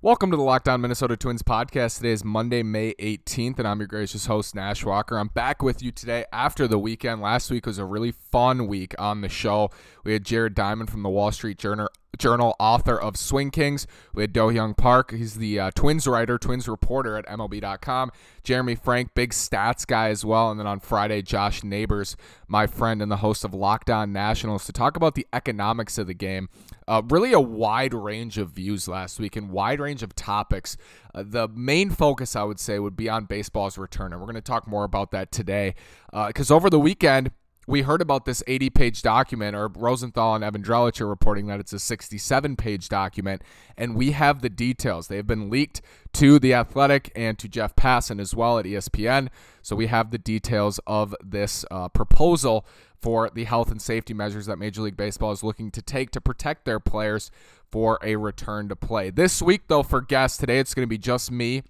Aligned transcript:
Welcome 0.00 0.30
to 0.30 0.36
the 0.36 0.44
Locked 0.44 0.68
On 0.68 0.80
Minnesota 0.80 1.16
Twins 1.16 1.42
podcast. 1.42 1.96
Today 1.96 2.12
is 2.12 2.24
Monday, 2.24 2.62
May 2.62 2.94
18th, 3.00 3.58
and 3.58 3.66
I'm 3.66 3.80
your 3.80 3.88
gracious 3.88 4.26
host, 4.26 4.54
Nash 4.54 4.84
Walker. 4.84 5.18
I'm 5.18 5.26
back 5.26 5.60
with 5.60 5.82
you 5.82 5.90
today 5.90 6.24
after 6.32 6.68
the 6.68 6.78
weekend. 6.78 7.20
Last 7.20 7.50
week 7.50 7.66
was 7.66 7.78
a 7.78 7.84
really 7.84 8.12
fun 8.12 8.68
week 8.68 8.94
on 8.96 9.22
the 9.22 9.28
show. 9.28 9.70
We 10.04 10.12
had 10.12 10.22
Jared 10.22 10.54
Diamond 10.54 10.88
from 10.88 11.02
the 11.02 11.08
Wall 11.08 11.32
Street 11.32 11.58
Journal, 11.58 11.88
Journal 12.16 12.56
author 12.58 12.98
of 12.98 13.16
Swing 13.16 13.50
Kings. 13.50 13.86
We 14.14 14.22
had 14.22 14.32
Do 14.32 14.48
Hyung 14.48 14.76
Park. 14.76 15.12
He's 15.12 15.34
the 15.34 15.60
uh, 15.60 15.70
Twins 15.74 16.06
writer, 16.06 16.38
Twins 16.38 16.66
reporter 16.66 17.16
at 17.16 17.26
MLB.com. 17.26 18.10
Jeremy 18.42 18.74
Frank, 18.74 19.14
big 19.14 19.30
stats 19.30 19.86
guy 19.86 20.08
as 20.08 20.24
well. 20.24 20.50
And 20.50 20.58
then 20.58 20.66
on 20.66 20.80
Friday, 20.80 21.22
Josh 21.22 21.62
Neighbors, 21.62 22.16
my 22.48 22.66
friend 22.66 23.02
and 23.02 23.10
the 23.10 23.18
host 23.18 23.44
of 23.44 23.54
Locked 23.54 23.90
On 23.90 24.12
Nationals, 24.12 24.64
to 24.66 24.72
talk 24.72 24.96
about 24.96 25.14
the 25.14 25.26
economics 25.32 25.98
of 25.98 26.06
the 26.06 26.14
game. 26.14 26.48
Uh, 26.88 27.02
really 27.08 27.32
a 27.32 27.40
wide 27.40 27.92
range 27.94 28.38
of 28.38 28.50
views 28.50 28.88
last 28.88 29.20
week 29.20 29.36
and 29.36 29.50
wide 29.50 29.78
range 29.78 30.02
of 30.02 30.14
topics. 30.14 30.76
Uh, 31.14 31.22
the 31.26 31.46
main 31.48 31.90
focus, 31.90 32.34
I 32.34 32.42
would 32.42 32.58
say, 32.58 32.78
would 32.78 32.96
be 32.96 33.08
on 33.08 33.26
baseball's 33.26 33.76
return. 33.76 34.12
And 34.12 34.20
we're 34.20 34.26
going 34.26 34.36
to 34.36 34.40
talk 34.40 34.66
more 34.66 34.84
about 34.84 35.10
that 35.10 35.30
today. 35.30 35.74
Because 36.10 36.50
uh, 36.50 36.56
over 36.56 36.70
the 36.70 36.80
weekend, 36.80 37.30
we 37.68 37.82
heard 37.82 38.00
about 38.00 38.24
this 38.24 38.42
80 38.46 38.70
page 38.70 39.02
document, 39.02 39.54
or 39.54 39.68
Rosenthal 39.68 40.34
and 40.34 40.42
Evan 40.42 40.62
Drellich 40.62 41.02
are 41.02 41.06
reporting 41.06 41.46
that 41.48 41.60
it's 41.60 41.74
a 41.74 41.78
67 41.78 42.56
page 42.56 42.88
document, 42.88 43.42
and 43.76 43.94
we 43.94 44.12
have 44.12 44.40
the 44.40 44.48
details. 44.48 45.08
They 45.08 45.16
have 45.16 45.26
been 45.26 45.50
leaked 45.50 45.82
to 46.14 46.38
The 46.38 46.54
Athletic 46.54 47.12
and 47.14 47.38
to 47.38 47.46
Jeff 47.46 47.76
Passan 47.76 48.20
as 48.20 48.34
well 48.34 48.58
at 48.58 48.64
ESPN. 48.64 49.28
So 49.60 49.76
we 49.76 49.88
have 49.88 50.10
the 50.10 50.18
details 50.18 50.80
of 50.86 51.14
this 51.22 51.66
uh, 51.70 51.90
proposal 51.90 52.66
for 53.02 53.28
the 53.28 53.44
health 53.44 53.70
and 53.70 53.82
safety 53.82 54.14
measures 54.14 54.46
that 54.46 54.56
Major 54.56 54.80
League 54.80 54.96
Baseball 54.96 55.32
is 55.32 55.44
looking 55.44 55.70
to 55.72 55.82
take 55.82 56.10
to 56.12 56.22
protect 56.22 56.64
their 56.64 56.80
players 56.80 57.30
for 57.70 57.98
a 58.02 58.16
return 58.16 58.70
to 58.70 58.76
play. 58.76 59.10
This 59.10 59.42
week, 59.42 59.64
though, 59.68 59.82
for 59.82 60.00
guests, 60.00 60.38
today 60.38 60.58
it's 60.58 60.72
going 60.72 60.84
to 60.84 60.88
be 60.88 60.96
just 60.96 61.30
me. 61.30 61.62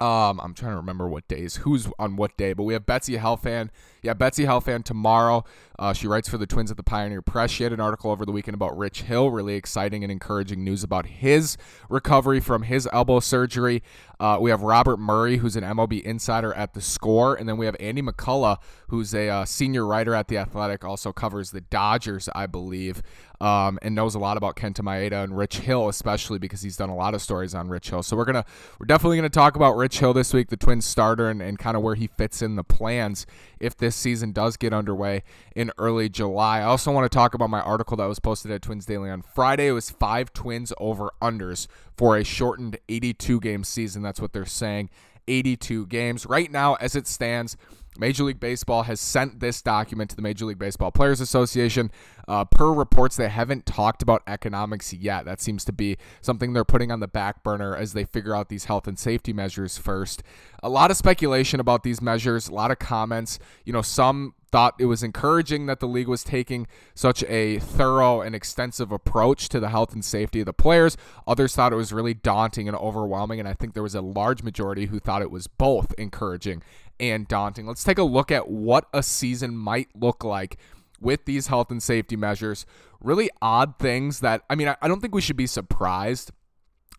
Um, 0.00 0.40
I'm 0.40 0.54
trying 0.54 0.72
to 0.72 0.76
remember 0.76 1.06
what 1.06 1.28
days, 1.28 1.56
who's 1.56 1.86
on 1.98 2.16
what 2.16 2.34
day, 2.38 2.54
but 2.54 2.62
we 2.62 2.72
have 2.72 2.86
Betsy 2.86 3.18
Helfand. 3.18 3.68
Yeah, 4.02 4.14
Betsy 4.14 4.44
Helfand 4.44 4.84
tomorrow. 4.84 5.44
Uh, 5.78 5.92
she 5.92 6.06
writes 6.06 6.26
for 6.26 6.38
the 6.38 6.46
Twins 6.46 6.70
at 6.70 6.78
the 6.78 6.82
Pioneer 6.82 7.20
Press. 7.20 7.50
She 7.50 7.64
had 7.64 7.72
an 7.74 7.80
article 7.80 8.10
over 8.10 8.24
the 8.24 8.32
weekend 8.32 8.54
about 8.54 8.78
Rich 8.78 9.02
Hill. 9.02 9.30
Really 9.30 9.56
exciting 9.56 10.02
and 10.02 10.10
encouraging 10.10 10.64
news 10.64 10.82
about 10.82 11.04
his 11.04 11.58
recovery 11.90 12.40
from 12.40 12.62
his 12.62 12.88
elbow 12.94 13.20
surgery. 13.20 13.82
Uh, 14.18 14.38
we 14.40 14.48
have 14.48 14.62
Robert 14.62 14.96
Murray, 14.96 15.36
who's 15.36 15.56
an 15.56 15.64
MLB 15.64 16.02
insider 16.02 16.54
at 16.54 16.72
the 16.72 16.80
Score, 16.80 17.34
and 17.34 17.46
then 17.46 17.58
we 17.58 17.66
have 17.66 17.76
Andy 17.78 18.00
McCullough, 18.00 18.56
who's 18.88 19.14
a 19.14 19.28
uh, 19.28 19.44
senior 19.44 19.84
writer 19.84 20.14
at 20.14 20.28
the 20.28 20.38
Athletic, 20.38 20.82
also 20.82 21.12
covers 21.12 21.50
the 21.50 21.60
Dodgers, 21.60 22.28
I 22.34 22.46
believe, 22.46 23.02
um, 23.40 23.78
and 23.82 23.94
knows 23.94 24.14
a 24.14 24.18
lot 24.18 24.36
about 24.36 24.56
Kenta 24.56 24.80
Maeda 24.80 25.24
and 25.24 25.36
Rich 25.36 25.58
Hill, 25.58 25.88
especially 25.88 26.38
because 26.38 26.60
he's 26.60 26.76
done 26.76 26.90
a 26.90 26.94
lot 26.94 27.14
of 27.14 27.22
stories 27.22 27.54
on 27.54 27.68
Rich 27.68 27.90
Hill. 27.90 28.02
So 28.02 28.16
we're 28.16 28.26
gonna 28.26 28.44
we're 28.78 28.86
definitely 28.86 29.16
gonna 29.16 29.30
talk 29.30 29.56
about 29.56 29.76
Rich 29.76 29.98
Hill 30.00 30.12
this 30.12 30.34
week, 30.34 30.48
the 30.48 30.56
Twins 30.56 30.84
starter, 30.84 31.28
and, 31.30 31.40
and 31.40 31.58
kind 31.58 31.76
of 31.76 31.82
where 31.82 31.94
he 31.94 32.06
fits 32.06 32.42
in 32.42 32.56
the 32.56 32.64
plans 32.64 33.26
if 33.58 33.76
this 33.76 33.96
season 33.96 34.32
does 34.32 34.56
get 34.56 34.72
underway 34.72 35.22
in 35.56 35.72
early 35.78 36.08
July. 36.08 36.58
I 36.60 36.64
also 36.64 36.92
want 36.92 37.10
to 37.10 37.14
talk 37.14 37.34
about 37.34 37.50
my 37.50 37.60
article 37.60 37.96
that 37.96 38.06
was 38.06 38.18
posted 38.18 38.50
at 38.50 38.62
Twins 38.62 38.84
Daily 38.84 39.10
on 39.10 39.22
Friday. 39.22 39.68
It 39.68 39.72
was 39.72 39.90
five 39.90 40.32
Twins 40.32 40.72
over 40.78 41.10
unders 41.22 41.66
for 41.96 42.16
a 42.16 42.24
shortened 42.24 42.78
82 42.88 43.40
game 43.40 43.64
season. 43.64 44.02
That's 44.02 44.20
what 44.20 44.32
they're 44.32 44.44
saying. 44.44 44.90
82 45.28 45.86
games. 45.86 46.26
Right 46.26 46.50
now, 46.50 46.74
as 46.74 46.96
it 46.96 47.06
stands, 47.06 47.56
Major 47.98 48.24
League 48.24 48.40
Baseball 48.40 48.84
has 48.84 49.00
sent 49.00 49.40
this 49.40 49.60
document 49.60 50.10
to 50.10 50.16
the 50.16 50.22
Major 50.22 50.44
League 50.44 50.58
Baseball 50.58 50.90
Players 50.90 51.20
Association. 51.20 51.90
Uh, 52.28 52.44
per 52.44 52.72
reports, 52.72 53.16
they 53.16 53.28
haven't 53.28 53.66
talked 53.66 54.02
about 54.02 54.22
economics 54.26 54.92
yet. 54.92 55.24
That 55.24 55.40
seems 55.40 55.64
to 55.64 55.72
be 55.72 55.96
something 56.20 56.52
they're 56.52 56.64
putting 56.64 56.92
on 56.92 57.00
the 57.00 57.08
back 57.08 57.42
burner 57.42 57.76
as 57.76 57.92
they 57.92 58.04
figure 58.04 58.34
out 58.34 58.48
these 58.48 58.66
health 58.66 58.86
and 58.86 58.98
safety 58.98 59.32
measures 59.32 59.76
first. 59.76 60.22
A 60.62 60.68
lot 60.68 60.90
of 60.90 60.96
speculation 60.96 61.58
about 61.58 61.82
these 61.82 62.00
measures, 62.00 62.48
a 62.48 62.54
lot 62.54 62.70
of 62.70 62.78
comments. 62.78 63.38
You 63.64 63.72
know, 63.72 63.82
some 63.82 64.34
thought 64.50 64.74
it 64.78 64.86
was 64.86 65.02
encouraging 65.02 65.66
that 65.66 65.80
the 65.80 65.86
league 65.86 66.08
was 66.08 66.24
taking 66.24 66.66
such 66.94 67.22
a 67.24 67.58
thorough 67.58 68.20
and 68.20 68.34
extensive 68.34 68.90
approach 68.90 69.48
to 69.48 69.60
the 69.60 69.68
health 69.68 69.92
and 69.92 70.04
safety 70.04 70.40
of 70.40 70.46
the 70.46 70.52
players. 70.52 70.96
Others 71.26 71.54
thought 71.54 71.72
it 71.72 71.76
was 71.76 71.92
really 71.92 72.14
daunting 72.14 72.68
and 72.68 72.76
overwhelming, 72.76 73.38
and 73.38 73.48
I 73.48 73.54
think 73.54 73.74
there 73.74 73.82
was 73.82 73.94
a 73.94 74.00
large 74.00 74.42
majority 74.42 74.86
who 74.86 74.98
thought 74.98 75.22
it 75.22 75.30
was 75.30 75.46
both 75.46 75.94
encouraging 75.98 76.62
and 77.00 77.26
daunting. 77.26 77.66
Let's 77.66 77.82
take 77.82 77.98
a 77.98 78.04
look 78.04 78.30
at 78.30 78.48
what 78.48 78.86
a 78.92 79.02
season 79.02 79.56
might 79.56 79.88
look 79.94 80.22
like 80.22 80.58
with 81.00 81.24
these 81.24 81.48
health 81.48 81.70
and 81.70 81.82
safety 81.82 82.14
measures. 82.14 82.66
Really 83.00 83.30
odd 83.40 83.78
things 83.78 84.20
that, 84.20 84.42
I 84.50 84.54
mean, 84.54 84.72
I 84.80 84.86
don't 84.86 85.00
think 85.00 85.14
we 85.14 85.22
should 85.22 85.36
be 85.36 85.46
surprised 85.46 86.30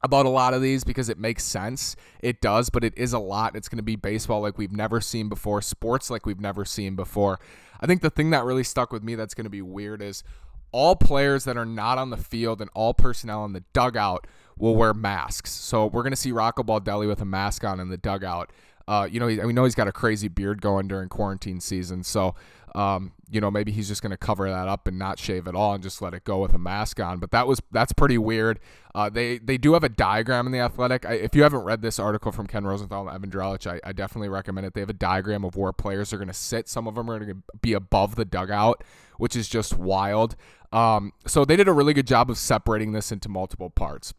about 0.03 0.25
a 0.25 0.29
lot 0.29 0.55
of 0.55 0.61
these 0.63 0.83
because 0.83 1.09
it 1.09 1.19
makes 1.19 1.43
sense. 1.43 1.95
It 2.21 2.41
does, 2.41 2.71
but 2.71 2.83
it 2.83 2.97
is 2.97 3.13
a 3.13 3.19
lot. 3.19 3.55
It's 3.55 3.69
going 3.69 3.77
to 3.77 3.83
be 3.83 3.95
baseball 3.95 4.41
like 4.41 4.57
we've 4.57 4.71
never 4.71 4.99
seen 4.99 5.29
before, 5.29 5.61
sports 5.61 6.09
like 6.09 6.25
we've 6.25 6.41
never 6.41 6.65
seen 6.65 6.95
before. 6.95 7.39
I 7.79 7.85
think 7.85 8.01
the 8.01 8.09
thing 8.09 8.31
that 8.31 8.43
really 8.43 8.63
stuck 8.63 8.91
with 8.91 9.03
me 9.03 9.13
that's 9.13 9.35
going 9.35 9.45
to 9.45 9.51
be 9.51 9.61
weird 9.61 10.01
is 10.01 10.23
all 10.71 10.95
players 10.95 11.43
that 11.43 11.57
are 11.57 11.65
not 11.65 11.97
on 11.97 12.09
the 12.09 12.17
field 12.17 12.61
and 12.61 12.69
all 12.73 12.93
personnel 12.93 13.45
in 13.45 13.53
the 13.53 13.63
dugout 13.73 14.25
will 14.57 14.75
wear 14.75 14.93
masks. 14.93 15.51
So 15.51 15.85
we're 15.85 16.03
going 16.03 16.13
to 16.13 16.17
see 16.17 16.31
Rocco 16.31 16.63
Baldelli 16.63 17.07
with 17.07 17.21
a 17.21 17.25
mask 17.25 17.63
on 17.63 17.79
in 17.79 17.89
the 17.89 17.97
dugout. 17.97 18.51
Uh, 18.87 19.07
you 19.09 19.19
know, 19.19 19.27
we 19.27 19.53
know 19.53 19.63
he's 19.63 19.75
got 19.75 19.87
a 19.87 19.91
crazy 19.91 20.27
beard 20.27 20.61
going 20.61 20.87
during 20.87 21.09
quarantine 21.09 21.59
season. 21.59 22.03
So, 22.03 22.35
um, 22.73 23.11
you 23.29 23.41
know, 23.41 23.51
maybe 23.51 23.71
he's 23.71 23.87
just 23.87 24.01
going 24.01 24.11
to 24.11 24.17
cover 24.17 24.49
that 24.49 24.67
up 24.67 24.87
and 24.87 24.97
not 24.97 25.19
shave 25.19 25.47
at 25.47 25.55
all 25.55 25.73
and 25.73 25.83
just 25.83 26.01
let 26.01 26.13
it 26.13 26.23
go 26.23 26.39
with 26.39 26.53
a 26.53 26.57
mask 26.57 26.99
on. 26.99 27.19
But 27.19 27.31
that 27.31 27.47
was 27.47 27.61
that's 27.71 27.93
pretty 27.93 28.17
weird. 28.17 28.59
Uh, 28.95 29.09
they 29.09 29.37
they 29.37 29.57
do 29.57 29.73
have 29.73 29.83
a 29.83 29.89
diagram 29.89 30.45
in 30.45 30.51
the 30.51 30.59
Athletic. 30.59 31.05
I, 31.05 31.13
if 31.13 31.35
you 31.35 31.43
haven't 31.43 31.61
read 31.61 31.81
this 31.81 31.99
article 31.99 32.31
from 32.31 32.47
Ken 32.47 32.65
Rosenthal 32.65 33.07
and 33.07 33.15
Evan 33.15 33.29
Drellich, 33.29 33.67
I, 33.67 33.79
I 33.87 33.91
definitely 33.91 34.29
recommend 34.29 34.67
it. 34.67 34.73
They 34.73 34.81
have 34.81 34.89
a 34.89 34.93
diagram 34.93 35.43
of 35.43 35.55
where 35.55 35.73
players 35.73 36.13
are 36.13 36.17
going 36.17 36.27
to 36.27 36.33
sit. 36.33 36.67
Some 36.69 36.87
of 36.87 36.95
them 36.95 37.09
are 37.09 37.19
going 37.19 37.35
to 37.35 37.57
be 37.61 37.73
above 37.73 38.15
the 38.15 38.25
dugout, 38.25 38.83
which 39.17 39.35
is 39.35 39.47
just 39.49 39.77
wild. 39.77 40.35
Um, 40.71 41.11
so 41.27 41.43
they 41.43 41.57
did 41.57 41.67
a 41.67 41.73
really 41.73 41.93
good 41.93 42.07
job 42.07 42.29
of 42.29 42.37
separating 42.37 42.93
this 42.93 43.11
into 43.11 43.27
multiple 43.27 43.69
parts. 43.69 44.13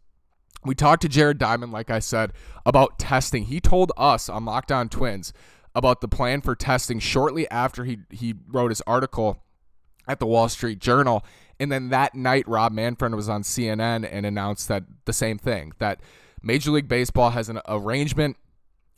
We 0.64 0.74
talked 0.74 1.02
to 1.02 1.08
Jared 1.08 1.38
Diamond, 1.38 1.72
like 1.72 1.90
I 1.90 1.98
said, 1.98 2.32
about 2.64 2.98
testing. 2.98 3.44
He 3.44 3.60
told 3.60 3.92
us 3.96 4.28
on 4.28 4.44
Locked 4.44 4.70
On 4.70 4.88
Twins 4.88 5.32
about 5.74 6.00
the 6.00 6.08
plan 6.08 6.40
for 6.40 6.54
testing 6.54 6.98
shortly 6.98 7.50
after 7.50 7.84
he 7.84 7.98
he 8.10 8.34
wrote 8.48 8.70
his 8.70 8.82
article 8.86 9.42
at 10.06 10.18
the 10.18 10.26
Wall 10.26 10.48
Street 10.48 10.78
Journal. 10.78 11.24
And 11.58 11.70
then 11.70 11.90
that 11.90 12.14
night, 12.14 12.46
Rob 12.48 12.72
Manfred 12.72 13.14
was 13.14 13.28
on 13.28 13.42
CNN 13.42 14.08
and 14.10 14.26
announced 14.26 14.68
that 14.68 14.84
the 15.04 15.12
same 15.12 15.38
thing 15.38 15.72
that 15.78 16.00
Major 16.42 16.70
League 16.72 16.88
Baseball 16.88 17.30
has 17.30 17.48
an 17.48 17.60
arrangement 17.68 18.36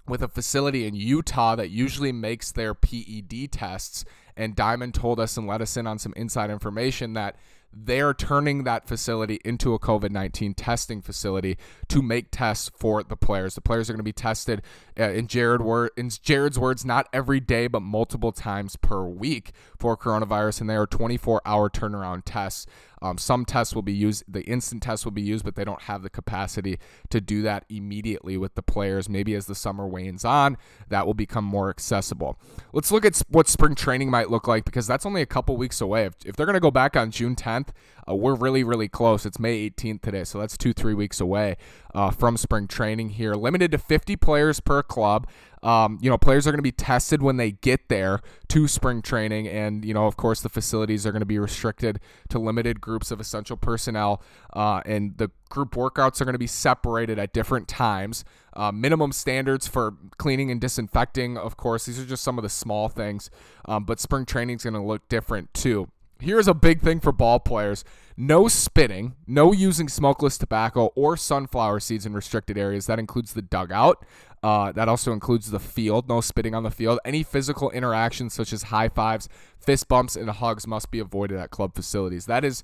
with 0.07 0.23
a 0.23 0.29
facility 0.29 0.87
in 0.87 0.95
Utah 0.95 1.57
that 1.57 1.71
usually 1.71 2.13
makes 2.13 2.53
their 2.53 2.75
PED 2.75 3.51
tests. 3.51 4.05
And 4.37 4.57
Diamond 4.57 4.95
told 4.95 5.21
us 5.21 5.37
and 5.37 5.47
let 5.47 5.61
us 5.61 5.77
in 5.77 5.87
on 5.87 5.99
some 5.99 6.13
inside 6.17 6.51
information 6.51 7.13
that 7.15 7.37
they're 7.77 8.15
turning 8.15 8.65
that 8.65 8.87
facility 8.87 9.41
into 9.45 9.75
a 9.75 9.79
COVID 9.79 10.11
19 10.11 10.55
testing 10.55 11.03
facility 11.03 11.59
to 11.89 12.03
make 12.03 12.29
tests 12.31 12.71
for 12.77 13.03
the 13.03 13.17
players. 13.17 13.55
The 13.55 13.61
players 13.61 13.89
are 13.89 13.93
going 13.93 14.01
to 14.01 14.05
be 14.05 14.13
tested 14.13 14.63
uh, 14.99 15.11
in, 15.11 15.27
Jared 15.27 15.61
in 15.97 16.11
Jared's 16.11 16.59
words, 16.59 16.85
not 16.85 17.09
every 17.13 17.41
day, 17.41 17.67
but 17.67 17.81
multiple 17.81 18.33
times 18.33 18.77
per 18.77 19.05
week 19.05 19.53
for 19.79 19.97
coronavirus. 19.97 20.63
And 20.63 20.71
they 20.71 20.77
are 20.77 20.87
24 20.87 21.43
hour 21.45 21.71
turnaround 21.71 22.23
tests. 22.25 22.67
Um, 23.05 23.19
some 23.19 23.45
tests 23.45 23.75
will 23.75 23.83
be 23.83 23.93
used, 23.93 24.25
the 24.27 24.41
instant 24.45 24.83
tests 24.83 25.05
will 25.05 25.13
be 25.13 25.21
used, 25.21 25.45
but 25.45 25.57
they 25.57 25.65
don't 25.65 25.83
have 25.83 26.03
the 26.03 26.09
capacity 26.09 26.79
to 27.11 27.21
do 27.21 27.43
that 27.43 27.67
immediately 27.69 28.39
with 28.39 28.55
the 28.55 28.63
players. 28.63 29.11
Maybe 29.11 29.35
as 29.35 29.45
the 29.45 29.55
summer 29.55 29.87
wanes 29.87 30.25
on, 30.25 30.57
that 30.89 31.05
will 31.05 31.13
become 31.13 31.45
more 31.45 31.69
accessible. 31.69 32.39
Let's 32.73 32.91
look 32.91 33.05
at 33.05 33.21
what 33.29 33.47
spring 33.47 33.75
training 33.75 34.11
might 34.11 34.31
look 34.31 34.49
like 34.49 34.65
because 34.65 34.87
that's 34.87 35.05
only 35.05 35.21
a 35.21 35.27
couple 35.27 35.55
weeks 35.59 35.83
away. 35.83 36.07
If, 36.07 36.15
if 36.25 36.35
they're 36.35 36.47
going 36.47 36.55
to 36.55 36.61
go 36.61 36.71
back 36.71 36.97
on 36.97 37.11
June 37.11 37.37
10th, 37.37 37.69
uh, 38.09 38.15
we're 38.15 38.35
really, 38.35 38.65
really 38.65 38.89
close. 38.89 39.27
It's 39.27 39.39
May 39.39 39.69
18th 39.69 40.01
today, 40.01 40.25
so 40.25 40.39
that's 40.39 40.57
two, 40.57 40.73
three 40.73 40.95
weeks 40.95 41.21
away 41.21 41.59
uh, 41.95 42.11
from 42.11 42.39
spring 42.39 42.67
training 42.67 43.11
here. 43.11 43.35
Limited 43.35 43.71
to 43.73 43.79
50 43.79 44.17
players 44.17 44.61
per 44.61 44.83
club. 44.83 45.27
Um, 45.65 45.99
you 46.03 46.11
know, 46.11 46.19
players 46.19 46.47
are 46.47 46.51
going 46.51 46.59
to 46.59 46.63
be 46.63 46.71
tested 46.71 47.23
when 47.23 47.39
they 47.39 47.53
get 47.53 47.89
there 47.89 48.21
to 48.49 48.69
spring 48.69 49.01
training, 49.01 49.49
and 49.49 49.85
you 49.85 49.95
know, 49.95 50.07
of 50.07 50.17
course, 50.17 50.43
the 50.43 50.51
facilities 50.51 51.07
are 51.07 51.11
going 51.11 51.21
to 51.21 51.27
be 51.27 51.39
restricted 51.39 52.01
to 52.29 52.39
limited 52.39 52.83
groups 52.83 53.11
of 53.11 53.19
essential 53.19 53.57
personnel, 53.57 54.23
uh, 54.53 54.83
and 54.85 55.17
the 55.17 55.31
group 55.49 55.75
workouts 55.75 56.21
are 56.21 56.25
going 56.27 56.35
to 56.35 56.39
be 56.39 56.47
separated 56.47 57.19
at 57.19 57.33
different 57.33 57.67
times. 57.67 58.25
Uh, 58.53 58.71
minimum 58.71 59.11
standards 59.11 59.67
for 59.67 59.95
cleaning 60.19 60.51
and 60.51 60.61
disinfecting, 60.61 61.39
of 61.39 61.57
course, 61.57 61.87
these 61.87 61.99
are 61.99 62.05
just 62.05 62.23
some 62.23 62.39
of 62.39 62.43
the 62.43 62.51
small 62.51 62.89
things, 62.91 63.31
um, 63.65 63.85
but 63.85 63.99
spring 63.99 64.27
training 64.27 64.57
is 64.57 64.63
going 64.63 64.75
to 64.75 64.83
look 64.83 65.09
different 65.09 65.53
too. 65.55 65.89
Here's 66.25 66.49
a 66.49 66.55
big 66.55 66.81
thing 66.81 67.01
for 67.01 67.13
ball 67.13 67.39
players 67.39 67.85
no 68.17 68.49
spitting, 68.49 69.15
no 69.27 69.53
using 69.53 69.89
smokeless 69.89 70.39
tobacco 70.39 70.87
or 70.95 71.19
sunflower 71.19 71.81
seeds 71.81 72.07
in 72.07 72.15
restricted 72.15 72.57
areas. 72.57 72.87
That 72.87 72.99
includes 72.99 73.35
the 73.35 73.43
dugout. 73.43 74.07
Uh, 74.43 74.73
that 74.73 74.89
also 74.89 75.13
includes 75.13 75.51
the 75.51 75.61
field. 75.61 76.09
No 76.09 76.23
spitting 76.23 76.55
on 76.55 76.63
the 76.63 76.71
field. 76.71 76.99
Any 77.05 77.23
physical 77.25 77.71
interactions 77.73 78.33
such 78.33 78.55
as 78.55 78.65
high 78.65 78.89
fives, 78.89 79.29
fist 79.59 79.87
bumps, 79.87 80.17
and 80.17 80.31
hugs 80.31 80.67
must 80.67 80.91
be 80.91 80.99
avoided 80.99 81.39
at 81.39 81.51
club 81.51 81.75
facilities. 81.75 82.25
That 82.25 82.43
is 82.43 82.63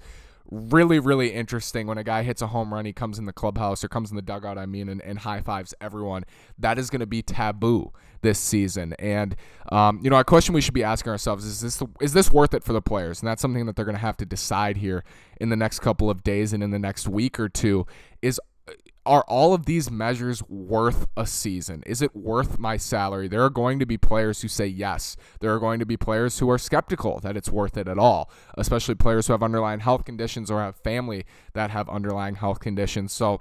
really, 0.50 0.98
really 0.98 1.32
interesting 1.32 1.86
when 1.86 1.98
a 1.98 2.04
guy 2.04 2.22
hits 2.22 2.42
a 2.42 2.48
home 2.48 2.72
run, 2.72 2.84
he 2.84 2.92
comes 2.92 3.18
in 3.18 3.26
the 3.26 3.32
clubhouse 3.32 3.84
or 3.84 3.88
comes 3.88 4.10
in 4.10 4.16
the 4.16 4.22
dugout, 4.22 4.58
I 4.58 4.66
mean, 4.66 4.88
and, 4.88 5.00
and 5.02 5.18
high 5.20 5.40
fives 5.40 5.74
everyone. 5.80 6.24
That 6.58 6.78
is 6.78 6.90
going 6.90 7.00
to 7.00 7.06
be 7.06 7.22
taboo 7.22 7.92
this 8.22 8.38
season. 8.38 8.94
And, 8.98 9.36
um, 9.70 10.00
you 10.02 10.10
know, 10.10 10.16
a 10.16 10.24
question 10.24 10.54
we 10.54 10.60
should 10.60 10.74
be 10.74 10.84
asking 10.84 11.10
ourselves 11.10 11.44
is 11.44 11.60
this, 11.60 11.82
is 12.00 12.12
this 12.12 12.30
worth 12.30 12.54
it 12.54 12.64
for 12.64 12.72
the 12.72 12.82
players? 12.82 13.20
And 13.20 13.28
that's 13.28 13.40
something 13.40 13.66
that 13.66 13.76
they're 13.76 13.84
going 13.84 13.94
to 13.94 14.00
have 14.00 14.16
to 14.18 14.26
decide 14.26 14.76
here 14.76 15.04
in 15.40 15.48
the 15.48 15.56
next 15.56 15.80
couple 15.80 16.10
of 16.10 16.22
days 16.22 16.52
and 16.52 16.62
in 16.62 16.70
the 16.70 16.78
next 16.78 17.08
week 17.08 17.40
or 17.40 17.48
two 17.48 17.86
is 18.20 18.40
are 19.06 19.24
all 19.28 19.54
of 19.54 19.66
these 19.66 19.90
measures 19.90 20.42
worth 20.48 21.06
a 21.16 21.26
season? 21.26 21.82
Is 21.86 22.02
it 22.02 22.14
worth 22.14 22.58
my 22.58 22.76
salary? 22.76 23.28
There 23.28 23.42
are 23.42 23.50
going 23.50 23.78
to 23.78 23.86
be 23.86 23.96
players 23.96 24.42
who 24.42 24.48
say 24.48 24.66
yes. 24.66 25.16
There 25.40 25.54
are 25.54 25.58
going 25.58 25.78
to 25.78 25.86
be 25.86 25.96
players 25.96 26.38
who 26.38 26.50
are 26.50 26.58
skeptical 26.58 27.18
that 27.20 27.36
it's 27.36 27.48
worth 27.48 27.76
it 27.76 27.88
at 27.88 27.98
all, 27.98 28.30
especially 28.58 28.94
players 28.94 29.26
who 29.26 29.32
have 29.32 29.42
underlying 29.42 29.80
health 29.80 30.04
conditions 30.04 30.50
or 30.50 30.60
have 30.60 30.76
family 30.76 31.24
that 31.54 31.70
have 31.70 31.88
underlying 31.88 32.34
health 32.36 32.60
conditions. 32.60 33.12
So, 33.12 33.40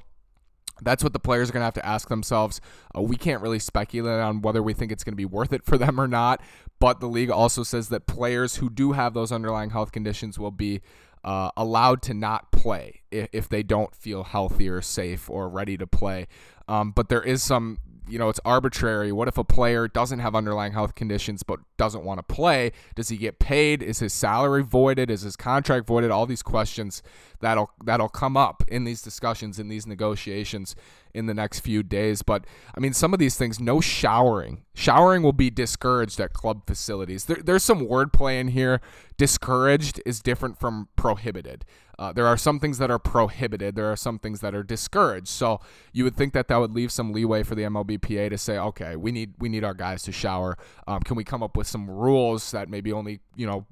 that's 0.82 1.04
what 1.04 1.14
the 1.14 1.20
players 1.20 1.50
are 1.50 1.54
going 1.54 1.62
to 1.62 1.66
have 1.66 1.74
to 1.74 1.86
ask 1.86 2.08
themselves. 2.08 2.62
Uh, 2.96 3.02
we 3.02 3.16
can't 3.16 3.42
really 3.42 3.60
speculate 3.60 4.22
on 4.22 4.42
whether 4.42 4.64
we 4.64 4.74
think 4.74 4.92
it's 4.92 5.04
going 5.04 5.14
to 5.14 5.18
be 5.18 5.26
worth 5.26 5.54
it 5.54 5.66
for 5.66 5.78
them 5.78 6.00
or 6.00 6.08
not, 6.08 6.42
but 6.80 7.00
the 7.00 7.08
league 7.08 7.30
also 7.30 7.64
says 7.64 7.90
that 7.90 8.08
players 8.08 8.56
who 8.56 8.70
do 8.70 8.94
have 8.94 9.14
those 9.14 9.32
underlying 9.32 9.72
health 9.72 9.92
conditions 9.92 10.40
will 10.40 10.52
be 10.52 10.82
uh, 11.24 11.52
allowed 11.58 12.02
to 12.04 12.14
not 12.14 12.52
play 12.52 13.02
if, 13.12 13.28
if, 13.34 13.50
they 13.50 13.64
don't 13.64 13.94
feel 13.96 14.24
healthy 14.24 14.70
or 14.70 14.82
safe 14.82 15.30
or 15.30 15.50
ready 15.50 15.78
to 15.78 15.86
play. 15.86 16.28
Um, 16.68 16.92
but 16.92 17.10
there 17.10 17.22
is 17.22 17.44
some 17.44 17.80
you 18.10 18.18
know, 18.18 18.30
it's 18.30 18.40
arbitrary. 18.44 19.12
What 19.12 19.28
if 19.28 19.38
a 19.38 19.44
player 19.44 19.88
doesn't 19.88 20.20
have 20.20 20.36
underlying 20.36 20.74
health 20.74 20.96
conditions 20.96 21.44
but 21.44 21.60
doesn't 21.78 22.04
want 22.04 22.18
to 22.18 22.24
play? 22.24 22.72
Does 22.96 23.10
he 23.10 23.18
get 23.18 23.40
paid? 23.40 23.84
Is 23.84 24.00
his 24.00 24.14
salary 24.14 24.64
voided? 24.64 25.12
Is 25.12 25.22
his 25.22 25.36
contract 25.36 25.86
voided? 25.86 26.10
All 26.10 26.26
these 26.26 26.42
questions 26.42 27.04
that'll 27.40 27.70
that'll 27.84 28.10
come 28.10 28.36
up 28.36 28.64
in 28.68 28.84
these 28.84 29.02
discussions 29.02 29.60
in 29.60 29.68
these 29.68 29.86
negotiations 29.86 30.76
in 31.14 31.26
the 31.26 31.34
next 31.34 31.60
few 31.60 31.84
days. 31.84 32.22
But 32.22 32.46
I 32.76 32.80
mean, 32.80 32.94
some 32.94 33.14
of 33.14 33.20
these 33.20 33.38
things, 33.38 33.60
no 33.60 33.82
showering. 33.82 34.64
Showering 34.74 35.24
will 35.24 35.34
be 35.34 35.50
discouraged 35.50 36.20
at 36.20 36.34
club 36.34 36.66
facilities. 36.66 37.26
There, 37.26 37.38
there's 37.44 37.64
some 37.64 37.86
wordplay 37.88 38.40
in 38.40 38.50
here. 38.50 38.82
Discouraged 39.18 40.02
is 40.06 40.22
different 40.22 40.60
from 40.60 40.88
prohibited. 40.96 41.66
Uh, 42.00 42.14
there 42.14 42.26
are 42.26 42.38
some 42.38 42.62
things 42.62 42.78
that 42.78 42.90
are 42.90 42.98
prohibited. 42.98 43.76
There 43.76 43.92
are 43.92 43.98
some 43.98 44.20
things 44.20 44.40
that 44.40 44.56
are 44.56 44.64
discouraged. 44.64 45.28
So 45.28 45.60
you 45.92 46.06
would 46.06 46.16
think 46.16 46.32
that 46.32 46.48
that 46.48 46.56
would 46.56 46.72
leave 46.72 46.94
some 46.94 47.12
leeway 47.12 47.44
for 47.44 47.56
the 47.56 47.64
MLBPA 47.64 48.30
to 48.30 48.38
say, 48.38 48.58
okay, 48.58 48.96
we 48.96 49.12
need 49.12 49.34
we 49.38 49.50
need 49.50 49.66
our 49.66 49.74
guys 49.74 50.04
to 50.04 50.14
shower. 50.14 50.58
Um, 50.88 51.02
can 51.02 51.18
we 51.18 51.26
come 51.26 51.44
up 51.44 51.58
with 51.58 51.68
some 51.68 51.90
rules 51.90 52.52
that 52.52 52.70
maybe 52.70 52.94
only 52.94 53.20
you 53.36 53.46
know 53.46 53.66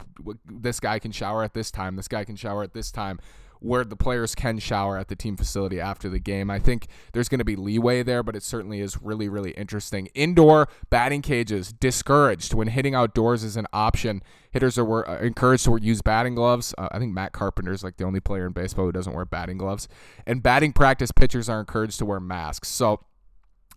this 0.46 0.82
guy 0.82 1.00
can 1.00 1.14
shower 1.14 1.42
at 1.44 1.54
this 1.54 1.72
time, 1.72 1.96
this 1.96 2.10
guy 2.10 2.26
can 2.26 2.36
shower 2.36 2.64
at 2.64 2.74
this 2.74 2.92
time? 2.92 3.20
Where 3.60 3.84
the 3.84 3.96
players 3.96 4.36
can 4.36 4.60
shower 4.60 4.98
at 4.98 5.08
the 5.08 5.16
team 5.16 5.36
facility 5.36 5.80
after 5.80 6.10
the 6.10 6.20
game. 6.20 6.50
I 6.50 6.60
think 6.60 6.88
there's 7.14 7.30
going 7.30 7.40
to 7.40 7.46
be 7.46 7.56
leeway 7.56 8.04
there, 8.04 8.24
but 8.24 8.36
it 8.36 8.44
certainly 8.44 8.82
is 8.82 9.02
really, 9.02 9.30
really 9.30 9.52
interesting. 9.52 10.08
Indoor 10.14 10.68
batting 10.90 11.22
cages 11.22 11.74
discouraged 11.74 12.54
when 12.54 12.68
hitting 12.68 12.96
outdoors 12.96 13.44
is 13.44 13.58
an 13.58 13.68
option. 13.74 14.22
Hitters 14.52 14.78
are 14.78 15.10
uh, 15.10 15.20
encouraged 15.20 15.66
to 15.66 15.78
use 15.82 16.02
batting 16.02 16.36
gloves. 16.36 16.74
Uh, 16.78 16.90
I 16.92 17.00
think 17.00 17.14
Matt 17.14 17.34
Carpenter 17.34 17.72
is 17.72 17.84
like 17.84 17.98
the 17.98 18.06
only 18.06 18.20
player 18.20 18.46
in 18.48 18.54
baseball 18.54 18.86
who 18.86 18.92
doesn't 18.92 19.14
wear 19.14 19.26
batting 19.26 19.58
gloves. 19.58 19.88
And 20.26 20.42
batting 20.42 20.74
practice 20.74 21.12
pitchers 21.12 21.50
are 21.50 21.60
encouraged 21.60 22.00
to 22.00 22.06
wear 22.06 22.20
masks. 22.20 22.70
So 22.70 23.02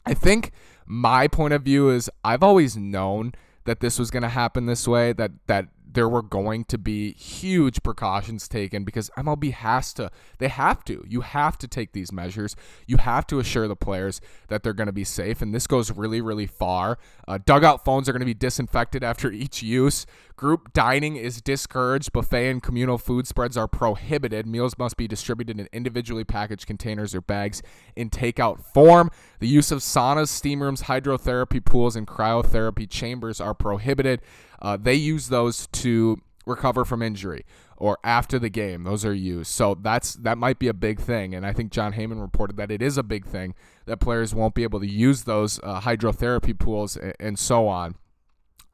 I 0.07 0.15
think 0.15 0.53
my 0.87 1.29
point 1.29 1.55
of 1.55 1.63
view 1.63 1.91
is 1.91 2.11
I've 2.25 2.43
always 2.43 2.77
known 2.77 3.33
that 3.65 3.81
this 3.81 3.99
was 3.99 4.11
going 4.11 4.23
to 4.23 4.29
happen 4.29 4.67
this 4.67 4.89
way 4.89 5.13
that 5.13 5.33
that 5.47 5.69
there 5.93 6.09
were 6.09 6.23
going 6.23 6.65
to 6.65 6.79
be 6.79 7.13
huge 7.15 7.83
precautions 7.83 8.49
taken 8.49 8.85
because 8.85 9.11
MLB 9.17 9.53
has 9.53 9.93
to, 9.95 10.11
they 10.39 10.49
have 10.49 10.85
to. 10.85 11.05
You 11.09 11.23
have 11.23 11.59
to 11.59 11.69
take 11.69 11.93
these 11.93 12.13
measures. 12.13 12.57
You 12.87 12.99
have 12.99 13.27
to 13.29 13.39
assure 13.39 13.69
the 13.69 13.77
players 13.77 14.21
that 14.49 14.63
they're 14.63 14.73
going 14.73 14.87
to 14.87 14.93
be 14.93 15.05
safe. 15.05 15.43
And 15.43 15.55
this 15.55 15.67
goes 15.67 15.91
really, 15.91 16.21
really 16.21 16.47
far. 16.47 16.99
Uh, 17.27 17.39
dugout 17.45 17.85
phones 17.85 18.09
are 18.09 18.13
going 18.13 18.21
to 18.21 18.27
be 18.27 18.35
disinfected 18.35 19.03
after 19.05 19.31
each 19.31 19.63
use. 19.63 20.07
Group 20.41 20.73
dining 20.73 21.17
is 21.17 21.43
discouraged. 21.43 22.13
Buffet 22.13 22.49
and 22.49 22.63
communal 22.63 22.97
food 22.97 23.27
spreads 23.27 23.59
are 23.59 23.69
prohibited. 23.69 24.47
Meals 24.47 24.79
must 24.79 24.97
be 24.97 25.07
distributed 25.07 25.61
in 25.61 25.69
individually 25.71 26.25
packaged 26.25 26.67
containers 26.67 27.15
or 27.15 27.21
bags 27.21 27.63
in 27.95 28.09
takeout 28.09 28.65
form. 28.73 29.11
The 29.41 29.49
use 29.49 29.71
of 29.71 29.81
saunas, 29.81 30.29
steam 30.29 30.63
rooms, 30.63 30.85
hydrotherapy 30.85 31.63
pools, 31.63 31.95
and 31.95 32.07
cryotherapy 32.07 32.89
chambers 32.89 33.39
are 33.39 33.53
prohibited. 33.53 34.23
Uh, 34.61 34.77
they 34.77 34.95
use 34.95 35.29
those 35.29 35.67
to 35.69 36.21
recover 36.47 36.85
from 36.85 37.03
injury 37.03 37.45
or 37.77 37.99
after 38.05 38.39
the 38.39 38.51
game. 38.51 38.85
Those 38.85 39.05
are 39.05 39.15
used. 39.15 39.51
So 39.51 39.75
that's 39.75 40.15
that 40.15 40.39
might 40.39 40.59
be 40.59 40.69
a 40.69 40.75
big 40.75 41.01
thing. 41.01 41.35
And 41.35 41.47
I 41.47 41.53
think 41.53 41.73
Jon 41.73 41.95
Heyman 41.95 42.21
reported 42.21 42.57
that 42.59 42.71
it 42.71 42.83
is 42.83 42.99
a 42.99 43.03
big 43.03 43.25
thing 43.25 43.55
that 43.87 43.99
players 43.99 44.35
won't 44.35 44.55
be 44.55 44.63
able 44.63 44.81
to 44.81 44.87
use 44.87 45.25
those 45.25 45.59
uh, 45.63 45.81
hydrotherapy 45.81 46.57
pools 46.57 46.97
and, 46.97 47.15
and 47.19 47.39
so 47.39 47.67
on. 47.67 47.97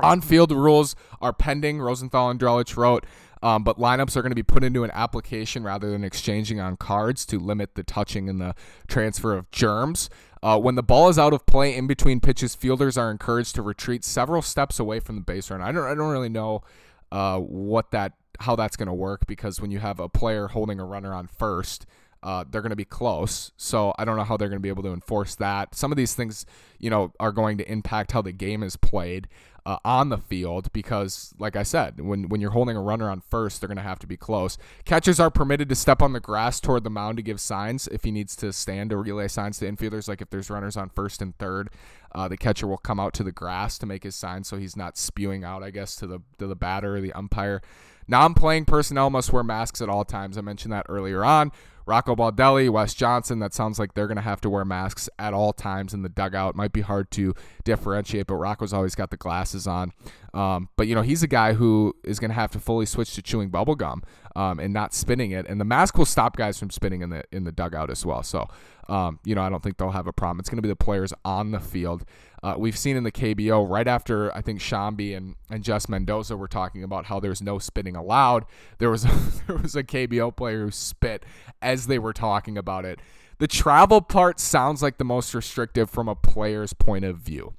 On 0.01 0.21
field 0.21 0.53
rules 0.53 0.95
are 1.23 1.33
pending, 1.33 1.81
Rosenthal 1.81 2.29
and 2.29 2.39
Drellich 2.39 2.77
wrote, 2.77 3.07
um, 3.43 3.65
but 3.65 3.79
lineups 3.79 4.15
are 4.15 4.21
going 4.21 4.31
to 4.31 4.37
be 4.37 4.43
put 4.43 4.63
into 4.63 4.85
an 4.85 4.91
application 4.93 5.65
rather 5.65 5.91
than 5.91 6.05
exchanging 6.05 6.61
on 6.61 6.77
cards 6.77 7.25
to 7.27 7.39
limit 7.39 7.77
the 7.77 7.83
touching 7.83 8.29
and 8.29 8.39
the 8.39 8.55
transfer 8.89 9.35
of 9.35 9.51
germs. 9.51 10.11
Uh, 10.47 10.57
when 10.57 10.77
the 10.77 10.83
ball 10.83 11.09
is 11.09 11.19
out 11.19 11.33
of 11.33 11.45
play 11.45 11.75
in 11.75 11.89
between 11.89 12.21
pitches, 12.21 12.55
fielders 12.55 12.97
are 12.97 13.11
encouraged 13.11 13.57
to 13.57 13.63
retreat 13.63 14.05
several 14.05 14.41
steps 14.41 14.79
away 14.79 15.01
from 15.01 15.17
the 15.17 15.21
base 15.21 15.51
run. 15.51 15.61
I 15.61 15.73
don't, 15.73 15.83
I 15.83 15.93
don't 15.93 16.13
really 16.13 16.29
know 16.29 16.63
uh, 17.11 17.41
what 17.41 17.91
that, 17.91 18.13
how 18.39 18.55
that's 18.55 18.77
going 18.77 18.87
to 18.87 18.95
work 18.95 19.27
because 19.27 19.61
when 19.61 19.73
you 19.73 19.81
have 19.81 19.99
a 19.99 20.09
player 20.09 20.47
holding 20.47 20.79
a 20.79 20.85
runner 20.85 21.13
on 21.13 21.27
first, 21.27 21.85
uh, 22.27 22.45
they're 22.51 22.61
going 22.61 22.71
to 22.71 22.77
be 22.77 22.85
close. 22.85 23.53
So 23.57 23.95
I 23.99 24.05
don't 24.05 24.17
know 24.17 24.25
how 24.25 24.37
they're 24.37 24.49
going 24.49 24.59
to 24.59 24.63
be 24.63 24.69
able 24.69 24.83
to 24.83 24.93
enforce 24.93 25.37
that. 25.37 25.77
Some 25.77 25.93
of 25.93 25.97
these 25.97 26.13
things, 26.13 26.45
you 26.81 26.91
know, 26.91 27.13
are 27.21 27.31
going 27.31 27.57
to 27.59 27.71
impact 27.71 28.11
how 28.11 28.21
the 28.21 28.33
game 28.33 28.65
is 28.65 28.75
played 28.75 29.29
uh, 29.65 29.79
on 29.85 30.09
the 30.09 30.19
field 30.19 30.73
because, 30.73 31.33
like 31.39 31.55
I 31.55 31.63
said, 31.63 32.01
when 32.01 32.29
when 32.29 32.41
you're 32.41 32.51
holding 32.51 32.77
a 32.77 32.83
runner 32.83 33.09
on 33.09 33.23
first, 33.31 33.61
they're 33.61 33.69
going 33.69 33.77
to 33.77 33.83
have 33.83 34.01
to 34.01 34.09
be 34.09 34.17
close. 34.17 34.59
Catchers 34.85 35.21
are 35.21 35.31
permitted 35.31 35.69
to 35.69 35.77
step 35.77 36.03
on 36.03 36.15
the 36.15 36.21
grass 36.21 36.59
toward 36.59 36.83
the 36.83 36.91
mound 36.91 37.17
to 37.19 37.23
give 37.23 37.41
signs 37.41 37.87
if 37.89 38.03
he 38.03 38.11
needs 38.11 38.35
to 38.37 38.53
stand 38.53 38.93
or 38.93 39.03
relay 39.03 39.29
signs 39.29 39.61
to 39.61 39.71
infielders. 39.71 40.09
Like 40.09 40.21
if 40.21 40.31
there's 40.31 40.51
runners 40.51 40.77
on 40.77 40.89
first 40.89 41.23
and 41.23 41.39
third, 41.39 41.71
uh, 42.13 42.27
the 42.27 42.37
catcher 42.37 42.67
will 42.67 42.77
come 42.77 42.99
out 42.99 43.15
to 43.15 43.23
the 43.23 43.31
grass 43.31 43.79
to 43.79 43.87
make 43.87 44.03
his 44.03 44.17
sign 44.17 44.43
so 44.43 44.57
he's 44.57 44.77
not 44.77 44.99
spewing 44.99 45.45
out, 45.45 45.63
I 45.63 45.71
guess, 45.71 45.95
to 45.97 46.09
the 46.09 46.23
to 46.39 46.49
the 46.49 46.57
batter 46.57 46.97
or 46.97 47.01
the 47.01 47.13
umpire. 47.13 47.63
Non-playing 48.09 48.65
personnel 48.65 49.11
must 49.11 49.33
wear 49.33 49.45
masks 49.45 49.81
at 49.81 49.89
all 49.89 50.05
times. 50.05 50.37
I 50.37 50.41
mentioned 50.41 50.73
that 50.73 50.87
earlier 50.89 51.25
on. 51.25 51.53
Rocco 51.87 52.17
Baldelli, 52.17 52.69
Wes 52.69 52.95
Johnson, 52.95 53.39
that 53.39 53.55
sounds 53.55 53.79
like 53.79 53.95
they're 53.95 54.09
going 54.09 54.17
to 54.17 54.23
have 54.23 54.41
to 54.41 54.51
wear 54.51 54.65
masks 54.65 55.09
at 55.21 55.33
all 55.33 55.53
times 55.53 55.95
in 55.95 56.03
the 56.03 56.09
dugout. 56.09 56.57
Might 56.57 56.73
be 56.73 56.81
hard 56.81 57.13
to 57.13 57.33
differentiate, 57.63 58.27
but 58.27 58.35
Rocco's 58.35 58.73
always 58.73 58.97
got 58.97 59.11
the 59.11 59.17
glasses 59.17 59.69
on. 59.69 59.93
Um, 60.35 60.69
but, 60.77 60.87
you 60.87 60.95
know, 60.95 61.03
he's 61.03 61.23
a 61.23 61.27
guy 61.27 61.55
who 61.55 61.95
is 62.05 62.19
going 62.19 62.31
to 62.31 62.35
have 62.35 62.51
to 62.53 62.61
fully 62.61 62.87
switch 62.87 63.15
to 63.15 63.23
chewing 63.23 63.49
bubble 63.49 63.75
gum 63.75 64.03
um, 64.35 64.59
and 64.59 64.73
not 64.73 64.93
spinning 64.93 65.31
it. 65.31 65.47
And 65.49 65.61
the 65.61 65.65
mask 65.65 65.97
will 65.97 66.05
stop 66.05 66.37
guys 66.37 66.59
from 66.59 66.71
spinning 66.71 67.03
in 67.03 67.11
the 67.11 67.25
in 67.33 67.45
the 67.45 67.53
dugout 67.53 67.91
as 67.91 68.05
well. 68.05 68.23
So, 68.23 68.49
um, 68.89 69.19
you 69.25 69.35
know, 69.35 69.43
I 69.43 69.49
don't 69.49 69.63
think 69.63 69.79
they'll 69.79 69.91
have 69.91 70.07
a 70.07 70.13
problem. 70.13 70.41
It's 70.41 70.51
going 70.51 70.59
to 70.59 70.63
be 70.63 70.69
the 70.69 70.77
players 70.77 71.13
on 71.25 71.51
the 71.51 71.61
field. 71.61 72.05
Uh, 72.43 72.55
we've 72.59 72.77
seen 72.77 72.97
in 72.97 73.03
the 73.03 73.13
KBO 73.13 73.69
right 73.69 73.89
after 73.89 74.35
I 74.37 74.43
think 74.43 74.61
Sciambi 74.61 75.17
and, 75.17 75.35
and 75.51 75.65
Jess 75.65 75.89
Mendoza 75.89 76.37
were 76.37 76.49
talking 76.49 76.85
about 76.85 77.07
how 77.07 77.19
there's 77.19 77.43
no 77.43 77.59
spitting 77.59 77.97
allowed. 77.97 78.45
There 78.79 78.91
was 78.91 79.05
a, 79.05 79.09
there 79.47 79.57
was 79.57 79.75
a 79.75 79.83
KBO 79.83 80.37
player 80.37 80.67
who 80.67 80.71
spit 80.71 81.25
as 81.63 81.87
they 81.87 81.99
were 81.99 82.13
talking 82.13 82.59
about 82.59 82.85
it. 82.85 83.01
The 83.39 83.49
travel 83.49 84.01
part 84.01 84.39
sounds 84.41 84.83
like 84.83 84.99
the 84.99 85.05
most 85.05 85.35
restrictive 85.35 85.91
from 85.91 86.09
a 86.09 86.15
player's 86.15 86.73
point 86.73 87.05
of 87.05 87.19
view. 87.19 87.55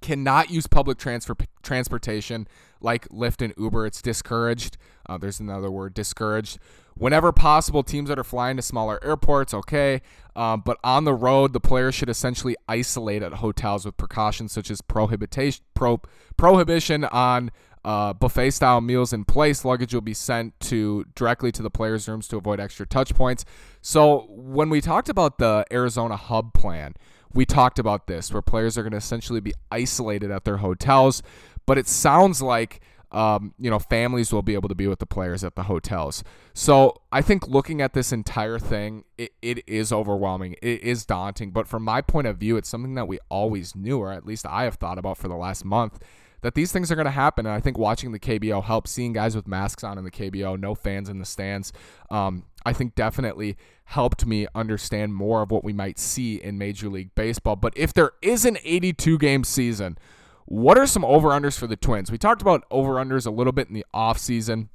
Cannot 0.00 0.50
use 0.50 0.66
public 0.66 0.98
transfer 0.98 1.36
transportation 1.62 2.48
like 2.80 3.08
Lyft 3.08 3.42
and 3.42 3.52
Uber. 3.58 3.86
It's 3.86 4.00
discouraged. 4.00 4.76
Uh, 5.06 5.18
there's 5.18 5.40
another 5.40 5.70
word, 5.70 5.94
discouraged. 5.94 6.58
Whenever 6.94 7.32
possible, 7.32 7.82
teams 7.82 8.08
that 8.08 8.18
are 8.18 8.24
flying 8.24 8.56
to 8.56 8.62
smaller 8.62 9.02
airports, 9.02 9.54
okay. 9.54 10.02
Um, 10.36 10.62
but 10.64 10.78
on 10.84 11.04
the 11.04 11.14
road, 11.14 11.52
the 11.52 11.60
players 11.60 11.94
should 11.94 12.08
essentially 12.08 12.56
isolate 12.68 13.22
at 13.22 13.34
hotels 13.34 13.84
with 13.84 13.96
precautions 13.96 14.52
such 14.52 14.70
as 14.70 14.80
prohibition, 14.80 15.62
pro, 15.74 16.00
prohibition 16.36 17.04
on 17.04 17.50
uh, 17.84 18.12
buffet 18.12 18.50
style 18.50 18.80
meals 18.80 19.12
in 19.12 19.24
place. 19.24 19.64
Luggage 19.64 19.94
will 19.94 20.00
be 20.00 20.14
sent 20.14 20.58
to 20.60 21.06
directly 21.14 21.50
to 21.52 21.62
the 21.62 21.70
players' 21.70 22.08
rooms 22.08 22.28
to 22.28 22.36
avoid 22.36 22.60
extra 22.60 22.86
touch 22.86 23.14
points. 23.14 23.44
So 23.80 24.26
when 24.28 24.68
we 24.68 24.80
talked 24.80 25.08
about 25.08 25.38
the 25.38 25.64
Arizona 25.72 26.16
hub 26.16 26.52
plan, 26.52 26.94
we 27.32 27.44
talked 27.46 27.78
about 27.78 28.06
this 28.06 28.32
where 28.32 28.42
players 28.42 28.76
are 28.76 28.82
going 28.82 28.92
to 28.92 28.98
essentially 28.98 29.40
be 29.40 29.54
isolated 29.70 30.30
at 30.30 30.44
their 30.44 30.58
hotels. 30.58 31.22
But 31.66 31.78
it 31.78 31.86
sounds 31.86 32.42
like 32.42 32.80
um, 33.12 33.54
you 33.58 33.70
know, 33.70 33.78
families 33.78 34.32
will 34.32 34.42
be 34.42 34.54
able 34.54 34.68
to 34.68 34.74
be 34.74 34.86
with 34.86 35.00
the 35.00 35.06
players 35.06 35.42
at 35.42 35.56
the 35.56 35.64
hotels. 35.64 36.22
So 36.54 37.02
I 37.10 37.22
think 37.22 37.48
looking 37.48 37.80
at 37.80 37.92
this 37.92 38.12
entire 38.12 38.58
thing, 38.58 39.04
it, 39.18 39.32
it 39.42 39.68
is 39.68 39.92
overwhelming. 39.92 40.54
It 40.62 40.82
is 40.82 41.04
daunting. 41.04 41.50
But 41.50 41.66
from 41.66 41.82
my 41.82 42.02
point 42.02 42.28
of 42.28 42.38
view, 42.38 42.56
it's 42.56 42.68
something 42.68 42.94
that 42.94 43.08
we 43.08 43.18
always 43.28 43.74
knew, 43.74 43.98
or 43.98 44.12
at 44.12 44.24
least 44.24 44.46
I 44.46 44.64
have 44.64 44.76
thought 44.76 44.98
about 44.98 45.18
for 45.18 45.26
the 45.26 45.34
last 45.34 45.64
month, 45.64 45.98
that 46.42 46.54
these 46.54 46.72
things 46.72 46.90
are 46.90 46.94
going 46.94 47.06
to 47.06 47.10
happen. 47.10 47.46
And 47.46 47.54
I 47.54 47.60
think 47.60 47.78
watching 47.78 48.12
the 48.12 48.18
KBO 48.18 48.62
helps, 48.62 48.90
seeing 48.90 49.12
guys 49.12 49.34
with 49.36 49.46
masks 49.46 49.84
on 49.84 49.98
in 49.98 50.04
the 50.04 50.10
KBO, 50.10 50.58
no 50.58 50.74
fans 50.74 51.08
in 51.08 51.18
the 51.18 51.24
stands, 51.24 51.72
um, 52.10 52.44
I 52.64 52.72
think 52.72 52.94
definitely 52.94 53.56
helped 53.84 54.26
me 54.26 54.46
understand 54.54 55.14
more 55.14 55.42
of 55.42 55.50
what 55.50 55.64
we 55.64 55.72
might 55.72 55.98
see 55.98 56.36
in 56.36 56.58
Major 56.58 56.88
League 56.88 57.14
Baseball. 57.14 57.56
But 57.56 57.72
if 57.76 57.92
there 57.92 58.12
is 58.22 58.44
an 58.44 58.58
82 58.64 59.18
game 59.18 59.44
season, 59.44 59.98
what 60.46 60.78
are 60.78 60.86
some 60.86 61.04
over 61.04 61.28
unders 61.28 61.58
for 61.58 61.66
the 61.66 61.76
Twins? 61.76 62.10
We 62.10 62.18
talked 62.18 62.42
about 62.42 62.64
over 62.70 62.94
unders 62.94 63.26
a 63.26 63.30
little 63.30 63.52
bit 63.52 63.68
in 63.68 63.74
the 63.74 63.86
offseason, 63.94 64.68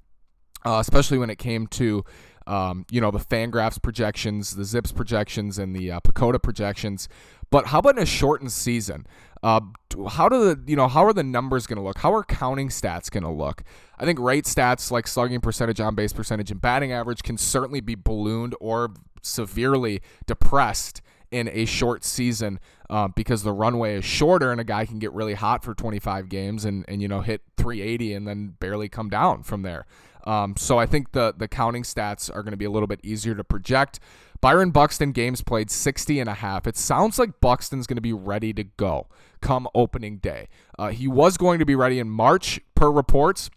uh, 0.65 0.77
especially 0.79 1.17
when 1.17 1.29
it 1.29 1.38
came 1.38 1.67
to 1.67 2.03
um, 2.48 2.86
you 2.91 3.01
know, 3.01 3.12
the 3.12 3.19
Fangraphs 3.19 3.81
projections, 3.81 4.55
the 4.55 4.63
Zips 4.63 4.91
projections, 4.91 5.57
and 5.57 5.75
the 5.75 5.91
uh, 5.91 6.00
PECOTA 6.01 6.41
projections. 6.41 7.10
But 7.50 7.67
how 7.67 7.79
about 7.79 7.98
in 7.98 8.03
a 8.03 8.05
shortened 8.05 8.51
season? 8.51 9.07
Uh, 9.46 9.62
how 10.10 10.28
do 10.28 10.56
the 10.56 10.60
you 10.66 10.75
know 10.75 10.88
how 10.88 11.06
are 11.06 11.14
the 11.14 11.22
numbers 11.22 11.68
going 11.68 11.78
to 11.78 11.84
look? 11.84 12.00
How 12.00 12.12
are 12.16 12.24
counting 12.24 12.70
stats 12.70 13.12
going 13.12 13.22
to 13.22 13.30
look? 13.30 13.64
I 14.00 14.04
think 14.04 14.18
rate 14.18 14.46
stats 14.46 14.90
like 14.90 15.06
slugging 15.06 15.40
percentage, 15.40 15.80
on 15.80 15.94
base 15.94 16.14
percentage, 16.14 16.50
and 16.50 16.60
batting 16.60 16.92
average 16.92 17.22
can 17.22 17.38
certainly 17.38 17.80
be 17.80 17.94
ballooned 17.94 18.56
or 18.60 18.90
severely 19.22 20.02
depressed 20.25 21.04
in 21.30 21.48
a 21.54 21.66
short 21.66 22.04
season 22.04 22.60
uh, 22.90 23.08
because 23.10 23.44
the 23.44 23.52
runway 23.52 23.98
is 23.98 24.04
shorter 24.04 24.52
and 24.52 24.60
a 24.60 24.64
guy 24.64 24.84
can 24.84 24.98
get 24.98 25.12
really 25.14 25.36
hot 25.36 25.64
for 25.64 25.75
25 25.75 26.28
games 26.28 26.66
and, 26.66 26.84
and 26.88 27.04
you 27.04 27.08
know 27.08 27.22
hit 27.22 27.44
380 27.58 28.14
and 28.16 28.28
then 28.28 28.56
barely 28.60 28.90
come 28.90 29.10
down 29.10 29.44
from 29.44 29.62
there. 29.62 29.86
Um, 30.24 30.56
so 30.58 30.80
I 30.80 30.88
think 30.88 31.12
the 31.12 31.36
the 31.38 31.48
counting 31.48 31.84
stats 31.84 32.36
are 32.36 32.42
going 32.42 32.54
to 32.54 32.58
be 32.58 32.66
a 32.66 32.72
little 32.72 32.88
bit 32.88 33.00
easier 33.04 33.36
to 33.36 33.44
project. 33.44 34.00
Byron 34.42 34.72
Buxton 34.72 35.12
games 35.12 35.42
played 35.42 35.72
60 35.72 36.20
and 36.20 36.30
a 36.30 36.36
half. 36.36 36.68
It 36.68 36.77
sounds 36.77 37.18
like 37.18 37.39
Buxton's 37.42 37.88
going 37.88 37.98
to 37.98 38.01
be 38.01 38.13
ready 38.13 38.54
to 38.54 38.63
go 38.63 39.08
come 39.42 39.68
opening 39.75 40.18
day. 40.18 40.48
Uh, 40.77 40.89
he 40.89 41.08
was 41.08 41.38
going 41.38 41.60
to 41.60 41.65
be 41.65 41.75
ready 41.75 42.00
in 42.00 42.10
March 42.10 42.60
per 42.75 42.92
reports, 42.92 43.50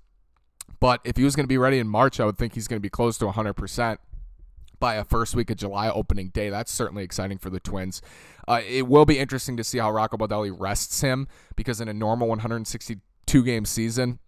but 0.80 1.00
if 1.04 1.16
he 1.16 1.24
was 1.24 1.34
going 1.34 1.44
to 1.44 1.48
be 1.48 1.58
ready 1.58 1.78
in 1.78 1.88
March, 1.88 2.20
I 2.20 2.24
would 2.24 2.38
think 2.38 2.54
he's 2.54 2.68
going 2.68 2.78
to 2.78 2.82
be 2.82 2.90
close 2.90 3.18
to 3.18 3.26
100% 3.26 3.98
by 4.80 4.94
a 4.94 5.04
first 5.04 5.34
week 5.34 5.50
of 5.50 5.56
July 5.56 5.90
opening 5.90 6.28
day. 6.28 6.50
That's 6.50 6.70
certainly 6.70 7.02
exciting 7.02 7.38
for 7.38 7.50
the 7.50 7.60
Twins. 7.60 8.00
Uh, 8.46 8.60
it 8.66 8.86
will 8.86 9.04
be 9.04 9.18
interesting 9.18 9.56
to 9.56 9.64
see 9.64 9.78
how 9.78 9.90
Rocco 9.90 10.16
Baldelli 10.16 10.54
rests 10.56 11.00
him 11.00 11.26
because 11.56 11.80
in 11.80 11.88
a 11.88 11.94
normal 11.94 12.28
162 12.28 13.44
game 13.44 13.64
season, 13.64 14.20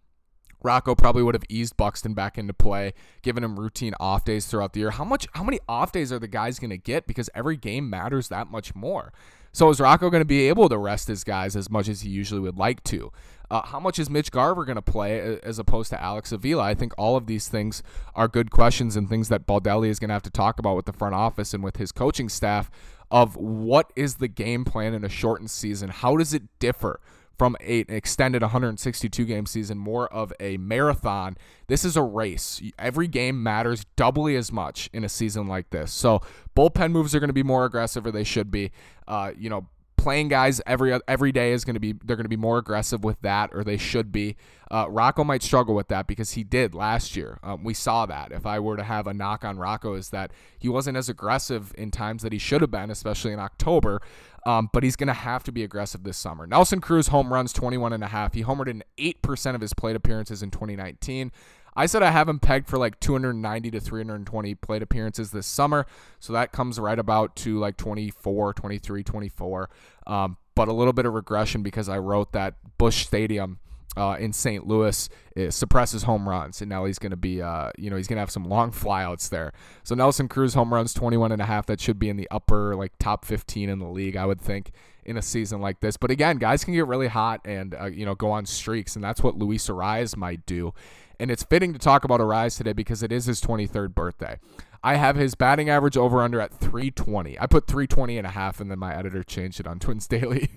Rocco 0.63 0.95
probably 0.95 1.23
would 1.23 1.35
have 1.35 1.45
eased 1.49 1.77
Buxton 1.77 2.15
back 2.15 2.39
into 2.39 2.53
play, 2.53 2.93
given 3.23 3.43
him 3.43 3.59
routine 3.59 3.95
off 3.99 4.25
days 4.25 4.47
throughout 4.47 4.73
the 4.73 4.81
year. 4.81 4.91
How 4.91 5.05
much 5.05 5.27
how 5.35 5.45
many 5.45 5.61
off 5.69 5.93
days 5.93 6.13
are 6.13 6.19
the 6.19 6.29
guys 6.29 6.59
going 6.59 6.71
to 6.71 6.79
get 6.79 7.07
because 7.07 7.31
every 7.35 7.57
game 7.57 7.89
matters 7.89 8.29
that 8.29 8.51
much 8.51 8.75
more. 8.75 9.13
So 9.53 9.69
is 9.69 9.81
Rocco 9.81 10.11
going 10.11 10.21
to 10.21 10.27
be 10.27 10.49
able 10.49 10.69
to 10.69 10.79
rest 10.79 11.09
his 11.09 11.25
guys 11.25 11.57
as 11.57 11.69
much 11.69 11.89
as 11.89 12.03
he 12.03 12.09
usually 12.09 12.41
would 12.41 12.57
like 12.57 12.85
to? 12.85 13.11
Uh, 13.51 13.63
how 13.67 13.81
much 13.81 13.99
is 13.99 14.09
Mitch 14.09 14.31
Garver 14.31 14.65
going 14.65 14.77
to 14.77 14.83
play 14.83 15.41
as 15.43 15.59
opposed 15.59 15.91
to 15.91 16.01
Alex 16.01 16.31
Avila? 16.31 16.63
I 16.63 16.75
think 16.75 16.93
all 16.97 17.17
of 17.17 17.27
these 17.27 17.49
things 17.49 17.83
are 18.15 18.29
good 18.29 18.53
questions 18.53 18.95
and 18.95 19.09
things 19.09 19.29
that 19.29 19.49
Baldelli 19.49 19.89
is 19.89 19.99
going 19.99 20.09
to 20.09 20.15
have 20.15 20.23
to 20.23 20.31
talk 20.31 20.61
about 20.61 20.77
with 20.77 20.87
the 20.87 20.93
front 20.93 21.17
office 21.17 21.53
and 21.53 21.65
with 21.65 21.79
his 21.79 21.91
coaching 21.91 22.29
staff 22.29 22.71
of 23.11 23.37
what 23.37 23.93
is 23.97 24.17
the 24.17 24.29
game 24.29 24.65
plan 24.65 24.95
in 24.95 25.05
a 25.05 25.09
shortened 25.09 25.51
season? 25.51 25.91
How 25.91 26.17
does 26.17 26.33
it 26.33 26.45
differ 26.61 27.01
from 27.41 27.57
a, 27.63 27.81
an 27.81 27.95
extended 27.95 28.43
162 28.43 29.25
game 29.25 29.47
season, 29.47 29.79
more 29.79 30.13
of 30.13 30.31
a 30.39 30.59
marathon. 30.59 31.39
This 31.69 31.87
is 31.87 31.97
a 31.97 32.03
race. 32.03 32.61
Every 32.79 33.09
game 33.09 33.43
matters 33.43 33.87
doubly 33.97 34.37
as 34.37 34.53
much 34.53 34.91
in 34.93 35.05
a 35.05 35.09
season 35.09 35.47
like 35.47 35.71
this. 35.71 35.91
So 35.91 36.21
bullpen 36.55 36.93
moves 36.93 37.15
are 37.15 37.19
going 37.19 37.31
to 37.31 37.33
be 37.33 37.43
more 37.43 37.65
aggressive, 37.65 38.05
or 38.05 38.11
they 38.11 38.25
should 38.25 38.51
be. 38.51 38.73
Uh, 39.09 39.33
you 39.39 39.49
know, 39.49 39.67
playing 40.01 40.29
guys 40.29 40.63
every 40.67 40.99
every 41.07 41.31
day 41.31 41.53
is 41.53 41.65
going 41.65 41.75
to 41.75 41.81
be 41.81 41.93
they're 41.93 42.17
going 42.17 42.25
to 42.25 42.29
be 42.29 42.37
more 42.37 42.59
aggressive 42.59 43.05
with 43.05 43.21
that, 43.23 43.51
or 43.55 43.63
they 43.63 43.77
should 43.77 44.11
be. 44.11 44.37
Uh, 44.71 44.87
Rocco 44.89 45.25
might 45.25 45.43
struggle 45.43 45.75
with 45.75 45.89
that 45.89 46.07
because 46.07 46.33
he 46.33 46.45
did 46.45 46.75
last 46.75 47.17
year. 47.17 47.39
Um, 47.43 47.65
we 47.65 47.75
saw 47.75 48.07
that. 48.07 48.33
If 48.33 48.47
I 48.47 48.61
were 48.61 48.77
to 48.77 48.85
have 48.85 49.07
a 49.07 49.15
knock 49.15 49.45
on 49.45 49.59
Rocco, 49.59 49.95
is 49.95 50.11
that 50.11 50.31
he 50.59 50.69
wasn't 50.69 50.97
as 50.97 51.09
aggressive 51.09 51.73
in 51.77 51.91
times 51.91 52.23
that 52.23 52.33
he 52.33 52.39
should 52.39 52.61
have 52.61 52.71
been, 52.71 52.91
especially 52.91 53.33
in 53.33 53.41
October. 53.41 54.01
Um, 54.47 54.71
but 54.73 54.83
he's 54.83 54.97
going 54.97 55.09
to 55.09 55.13
have 55.13 55.45
to 55.45 55.53
be 55.53 55.63
aggressive 55.63 56.03
this 56.03 56.17
summer. 56.17 56.47
Nelson 56.47 56.81
Cruz 56.81 57.09
home 57.09 57.33
runs 57.33 57.53
21 57.53 57.93
and 57.93 58.03
a 58.03 58.09
half. 58.09 58.35
He 58.35 58.43
homered 58.43 58.69
in 58.69 58.83
8% 58.99 59.55
of 59.55 59.61
his 59.61 59.75
plate 59.75 59.97
appearances 59.97 60.43
in 60.43 60.51
2019. 60.51 61.31
I 61.77 61.87
said 61.87 62.03
I 62.03 62.11
have 62.11 62.29
him 62.29 62.39
pegged 62.39 62.69
for 62.69 62.79
like 62.79 62.99
290 63.01 63.71
to 63.71 63.81
320 63.81 64.55
plate 64.57 64.83
appearances 64.83 65.31
this 65.31 65.47
summer. 65.47 65.87
So 66.19 66.33
that 66.33 66.53
comes 66.53 66.79
right 66.79 66.99
about 66.99 67.37
to 67.37 67.59
like 67.59 67.77
24, 67.77 68.55
23, 68.55 69.03
24. 69.03 69.71
Um, 70.07 70.37
but 70.55 70.69
a 70.69 70.73
little 70.73 70.93
bit 70.93 71.07
of 71.07 71.15
regression 71.15 71.63
because 71.63 71.89
I 71.89 71.99
wrote 71.99 72.33
that 72.33 72.55
Busch 72.77 73.07
Stadium 73.07 73.61
uh, 73.97 74.17
in 74.19 74.33
St. 74.33 74.67
Louis 74.67 75.09
suppresses 75.49 76.05
home 76.05 76.29
runs, 76.29 76.61
and 76.61 76.69
now 76.69 76.85
he's 76.85 76.99
going 76.99 77.11
to 77.11 77.17
be, 77.17 77.43
uh, 77.43 77.71
you 77.79 77.91
know, 77.91 77.97
he's 77.97 78.07
going 78.07 78.17
to 78.17 78.21
have 78.21 78.31
some 78.31 78.45
long 78.45 78.71
flyouts 78.73 79.29
there. 79.29 79.53
So 79.83 79.95
Nelson 79.95 80.29
Cruz 80.29 80.55
home 80.55 80.73
runs 80.73 80.95
21 80.95 81.33
and 81.33 81.43
a 81.43 81.47
half. 81.47 81.67
That 81.67 81.81
should 81.81 81.99
be 81.99 82.09
in 82.09 82.17
the 82.17 82.29
upper 82.31 82.77
like 82.77 82.93
top 82.99 83.25
15 83.25 83.69
in 83.69 83.79
the 83.79 83.89
league, 83.89 84.17
I 84.17 84.27
would 84.27 84.41
think, 84.41 84.73
in 85.05 85.17
a 85.17 85.23
season 85.23 85.61
like 85.61 85.81
this. 85.81 85.97
But 85.97 86.11
again, 86.11 86.37
guys 86.37 86.65
can 86.65 86.75
get 86.75 86.87
really 86.87 87.09
hot 87.09 87.41
and 87.45 87.75
uh, 87.75 87.87
you 87.87 88.05
know 88.05 88.15
go 88.15 88.31
on 88.31 88.47
streaks, 88.47 88.97
and 88.97 89.05
that's 89.05 89.23
what 89.23 89.37
Luis 89.37 89.69
Arraez 89.69 90.17
might 90.17 90.47
do. 90.47 90.73
And 91.21 91.31
it's 91.31 91.43
fitting 91.43 91.75
to 91.75 91.79
talk 91.79 92.03
about 92.03 92.21
Arraez 92.21 92.57
today 92.57 92.73
because 92.73 93.03
it 93.03 93.13
is 93.13 93.27
his 93.27 93.43
23rd 93.43 93.95
birthday. 93.95 94.39
I 94.83 94.95
have 94.95 95.17
his 95.17 95.35
batting 95.35 95.69
average 95.69 95.99
over 95.99 96.23
under 96.23 96.41
at 96.41 96.51
320. 96.51 97.39
I 97.39 97.47
put 97.47 97.67
320 97.67 98.17
and 98.17 98.27
a 98.27 98.31
half, 98.31 98.59
and 98.59 98.71
then 98.71 98.79
my 98.79 98.97
editor 98.97 99.23
changed 99.23 99.61
it 99.61 99.67
on 99.67 99.79
Twins 99.81 100.07
Daily. 100.07 100.49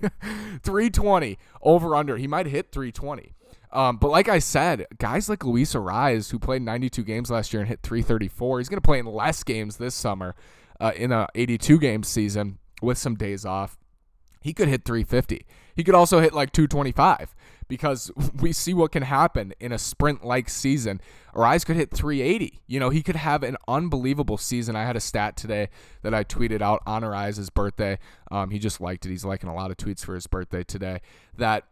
320 0.62 1.38
over 1.60 1.94
under. 1.94 2.16
He 2.16 2.26
might 2.26 2.46
hit 2.46 2.72
320. 2.72 3.34
Um, 3.72 3.98
but 3.98 4.10
like 4.10 4.30
I 4.30 4.38
said, 4.38 4.86
guys 4.96 5.28
like 5.28 5.44
Luis 5.44 5.74
Arraez, 5.74 6.30
who 6.30 6.38
played 6.38 6.62
92 6.62 7.02
games 7.02 7.30
last 7.30 7.52
year 7.52 7.60
and 7.60 7.68
hit 7.68 7.82
334, 7.82 8.60
he's 8.60 8.68
going 8.70 8.78
to 8.78 8.80
play 8.80 9.00
in 9.00 9.06
less 9.06 9.44
games 9.44 9.76
this 9.76 9.94
summer 9.94 10.34
uh, 10.80 10.92
in 10.96 11.12
a 11.12 11.28
82 11.34 11.78
game 11.78 12.04
season 12.04 12.58
with 12.80 12.96
some 12.96 13.16
days 13.16 13.44
off. 13.44 13.76
He 14.40 14.54
could 14.54 14.68
hit 14.68 14.84
350. 14.86 15.44
He 15.74 15.84
could 15.84 15.94
also 15.94 16.20
hit 16.20 16.32
like 16.32 16.52
225 16.52 17.34
because 17.68 18.10
we 18.40 18.52
see 18.52 18.74
what 18.74 18.92
can 18.92 19.02
happen 19.02 19.52
in 19.60 19.72
a 19.72 19.78
sprint 19.78 20.24
like 20.24 20.48
season. 20.48 21.00
Arraez 21.34 21.64
could 21.64 21.76
hit 21.76 21.90
380. 21.90 22.60
You 22.66 22.80
know, 22.80 22.90
he 22.90 23.02
could 23.02 23.16
have 23.16 23.42
an 23.42 23.56
unbelievable 23.66 24.38
season. 24.38 24.76
I 24.76 24.84
had 24.84 24.96
a 24.96 25.00
stat 25.00 25.36
today 25.36 25.68
that 26.02 26.14
I 26.14 26.24
tweeted 26.24 26.62
out 26.62 26.82
on 26.86 27.02
Arraez's 27.02 27.50
birthday. 27.50 27.98
Um, 28.30 28.50
he 28.50 28.58
just 28.58 28.80
liked 28.80 29.04
it. 29.06 29.10
He's 29.10 29.24
liking 29.24 29.48
a 29.48 29.54
lot 29.54 29.70
of 29.70 29.76
tweets 29.76 30.04
for 30.04 30.14
his 30.14 30.26
birthday 30.26 30.62
today. 30.62 31.00
That 31.36 31.64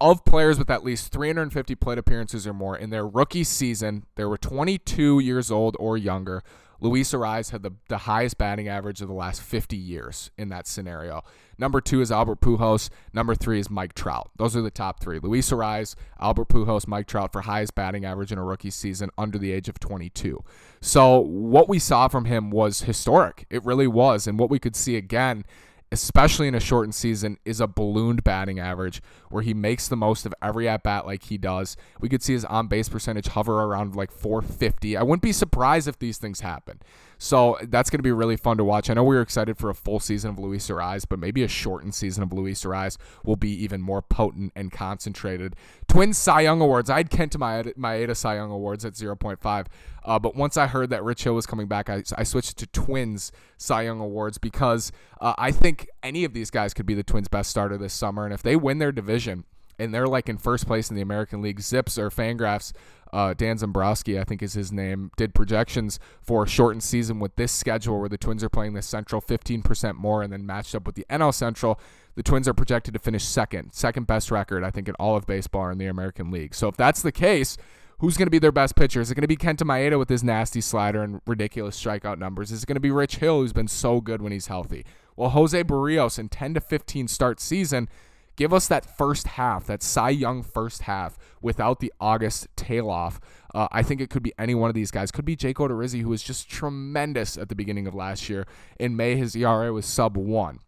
of 0.00 0.24
players 0.24 0.58
with 0.58 0.70
at 0.70 0.84
least 0.84 1.10
350 1.12 1.74
plate 1.76 1.98
appearances 1.98 2.46
or 2.46 2.52
more 2.52 2.76
in 2.76 2.90
their 2.90 3.06
rookie 3.06 3.44
season, 3.44 4.04
they 4.16 4.24
were 4.24 4.36
22 4.36 5.20
years 5.20 5.50
old 5.50 5.76
or 5.80 5.96
younger. 5.96 6.42
Luis 6.80 7.12
Arraez 7.12 7.50
had 7.50 7.62
the, 7.62 7.72
the 7.88 7.98
highest 7.98 8.38
batting 8.38 8.68
average 8.68 9.00
of 9.00 9.08
the 9.08 9.14
last 9.14 9.42
50 9.42 9.76
years 9.76 10.30
in 10.36 10.48
that 10.50 10.66
scenario. 10.66 11.22
Number 11.58 11.80
two 11.80 12.00
is 12.00 12.12
Albert 12.12 12.40
Pujols. 12.40 12.90
Number 13.12 13.34
three 13.34 13.58
is 13.58 13.70
Mike 13.70 13.94
Trout. 13.94 14.30
Those 14.36 14.56
are 14.56 14.62
the 14.62 14.70
top 14.70 15.00
three. 15.00 15.18
Luis 15.18 15.50
Arraez, 15.50 15.94
Albert 16.20 16.48
Pujols, 16.48 16.86
Mike 16.86 17.06
Trout 17.06 17.32
for 17.32 17.42
highest 17.42 17.74
batting 17.74 18.04
average 18.04 18.30
in 18.32 18.38
a 18.38 18.44
rookie 18.44 18.70
season 18.70 19.10
under 19.16 19.38
the 19.38 19.52
age 19.52 19.68
of 19.68 19.80
22. 19.80 20.42
So 20.80 21.18
what 21.18 21.68
we 21.68 21.78
saw 21.78 22.08
from 22.08 22.26
him 22.26 22.50
was 22.50 22.82
historic. 22.82 23.46
It 23.48 23.64
really 23.64 23.86
was. 23.86 24.26
And 24.26 24.38
what 24.38 24.50
we 24.50 24.58
could 24.58 24.76
see 24.76 24.96
again 24.96 25.44
especially 25.92 26.48
in 26.48 26.54
a 26.54 26.60
shortened 26.60 26.94
season, 26.94 27.38
is 27.44 27.60
a 27.60 27.66
ballooned 27.66 28.24
batting 28.24 28.58
average 28.58 29.00
where 29.30 29.42
he 29.42 29.54
makes 29.54 29.88
the 29.88 29.96
most 29.96 30.26
of 30.26 30.34
every 30.42 30.68
at 30.68 30.82
bat 30.82 31.06
like 31.06 31.24
he 31.24 31.38
does. 31.38 31.76
We 32.00 32.08
could 32.08 32.22
see 32.22 32.32
his 32.32 32.44
on 32.44 32.66
base 32.66 32.88
percentage 32.88 33.28
hover 33.28 33.62
around 33.62 33.94
like 33.94 34.10
450. 34.10 34.96
I 34.96 35.02
wouldn't 35.02 35.22
be 35.22 35.32
surprised 35.32 35.88
if 35.88 35.98
these 35.98 36.18
things 36.18 36.40
happen. 36.40 36.80
So 37.18 37.58
that's 37.62 37.90
going 37.90 37.98
to 37.98 38.02
be 38.02 38.12
really 38.12 38.36
fun 38.36 38.56
to 38.58 38.64
watch. 38.64 38.90
I 38.90 38.94
know 38.94 39.04
we 39.04 39.16
were 39.16 39.22
excited 39.22 39.56
for 39.56 39.70
a 39.70 39.74
full 39.74 40.00
season 40.00 40.30
of 40.30 40.38
Luis 40.38 40.68
Arraez, 40.68 41.04
but 41.08 41.18
maybe 41.18 41.42
a 41.42 41.48
shortened 41.48 41.94
season 41.94 42.22
of 42.22 42.32
Luis 42.32 42.62
Arraez 42.64 42.98
will 43.24 43.36
be 43.36 43.50
even 43.50 43.80
more 43.80 44.02
potent 44.02 44.52
and 44.54 44.70
concentrated. 44.70 45.56
Twin 45.88 46.12
Cy 46.12 46.42
Young 46.42 46.60
Awards. 46.60 46.90
I 46.90 46.98
had 46.98 47.10
Kenta 47.10 47.36
Maeda 47.76 48.16
Cy 48.16 48.36
Young 48.36 48.50
Awards 48.50 48.84
at 48.84 48.94
0.5. 48.94 49.66
Uh, 50.04 50.18
but 50.18 50.36
once 50.36 50.56
I 50.56 50.66
heard 50.66 50.90
that 50.90 51.02
Rich 51.02 51.24
Hill 51.24 51.34
was 51.34 51.46
coming 51.46 51.66
back, 51.66 51.88
I, 51.88 52.02
I 52.16 52.22
switched 52.22 52.58
to 52.58 52.66
Twins 52.66 53.32
Cy 53.56 53.82
Young 53.82 54.00
Awards 54.00 54.38
because 54.38 54.92
uh, 55.20 55.34
I 55.38 55.50
think 55.50 55.88
any 56.02 56.24
of 56.24 56.32
these 56.32 56.50
guys 56.50 56.74
could 56.74 56.86
be 56.86 56.94
the 56.94 57.02
Twins' 57.02 57.28
best 57.28 57.50
starter 57.50 57.78
this 57.78 57.94
summer. 57.94 58.24
And 58.24 58.34
if 58.34 58.42
they 58.42 58.56
win 58.56 58.78
their 58.78 58.92
division, 58.92 59.44
and 59.78 59.92
they're 59.94 60.06
like 60.06 60.28
in 60.28 60.38
first 60.38 60.66
place 60.66 60.90
in 60.90 60.96
the 60.96 61.02
American 61.02 61.42
League. 61.42 61.60
Zips 61.60 61.98
or 61.98 62.10
Fangraphs 62.10 62.72
uh, 63.12 63.34
Dan 63.34 63.56
Szymborski, 63.56 64.20
I 64.20 64.24
think 64.24 64.42
is 64.42 64.54
his 64.54 64.72
name, 64.72 65.10
did 65.16 65.34
projections 65.34 65.98
for 66.22 66.44
a 66.44 66.48
shortened 66.48 66.82
season 66.82 67.18
with 67.18 67.36
this 67.36 67.52
schedule 67.52 67.98
where 67.98 68.08
the 68.08 68.18
Twins 68.18 68.42
are 68.42 68.48
playing 68.48 68.74
the 68.74 68.82
Central 68.82 69.22
15% 69.22 69.94
more 69.94 70.22
and 70.22 70.32
then 70.32 70.44
matched 70.44 70.74
up 70.74 70.86
with 70.86 70.96
the 70.96 71.06
NL 71.08 71.32
Central. 71.32 71.80
The 72.14 72.22
Twins 72.22 72.48
are 72.48 72.54
projected 72.54 72.94
to 72.94 73.00
finish 73.00 73.24
second, 73.24 73.72
second 73.72 74.06
best 74.06 74.30
record, 74.30 74.64
I 74.64 74.70
think, 74.70 74.88
in 74.88 74.94
all 74.96 75.16
of 75.16 75.26
baseball 75.26 75.68
in 75.68 75.78
the 75.78 75.86
American 75.86 76.30
League. 76.30 76.54
So 76.54 76.68
if 76.68 76.76
that's 76.76 77.02
the 77.02 77.12
case, 77.12 77.56
who's 77.98 78.16
going 78.16 78.26
to 78.26 78.30
be 78.30 78.38
their 78.38 78.52
best 78.52 78.76
pitcher? 78.76 79.00
Is 79.00 79.10
it 79.10 79.14
going 79.14 79.22
to 79.22 79.28
be 79.28 79.36
Kenta 79.36 79.62
Maeda 79.62 79.98
with 79.98 80.08
his 80.08 80.24
nasty 80.24 80.60
slider 80.60 81.02
and 81.02 81.20
ridiculous 81.26 81.80
strikeout 81.82 82.18
numbers? 82.18 82.50
Is 82.50 82.62
it 82.62 82.66
going 82.66 82.76
to 82.76 82.80
be 82.80 82.90
Rich 82.90 83.16
Hill, 83.16 83.40
who's 83.40 83.52
been 83.52 83.68
so 83.68 84.00
good 84.00 84.20
when 84.20 84.32
he's 84.32 84.48
healthy? 84.48 84.84
Well, 85.14 85.30
Jose 85.30 85.62
Berrios 85.64 86.18
in 86.18 86.28
10 86.28 86.54
to 86.54 86.60
15 86.60 87.08
start 87.08 87.40
season 87.40 87.88
Give 88.36 88.52
us 88.52 88.68
that 88.68 88.96
first 88.96 89.28
half, 89.28 89.66
that 89.66 89.82
Cy 89.82 90.10
Young 90.10 90.42
first 90.42 90.82
half 90.82 91.18
without 91.40 91.80
the 91.80 91.92
August 92.00 92.48
tail 92.54 92.90
off. 92.90 93.18
Uh, 93.54 93.66
I 93.72 93.82
think 93.82 94.00
it 94.00 94.10
could 94.10 94.22
be 94.22 94.34
any 94.38 94.54
one 94.54 94.68
of 94.68 94.74
these 94.74 94.90
guys. 94.90 95.10
Could 95.10 95.24
be 95.24 95.36
Jake 95.36 95.56
Odorizzi, 95.56 96.02
who 96.02 96.10
was 96.10 96.22
just 96.22 96.50
tremendous 96.50 97.38
at 97.38 97.48
the 97.48 97.54
beginning 97.54 97.86
of 97.86 97.94
last 97.94 98.28
year. 98.28 98.46
In 98.78 98.94
May, 98.94 99.16
his 99.16 99.34
ERA 99.34 99.72
was 99.72 99.86
sub 99.86 100.16
one. 100.16 100.60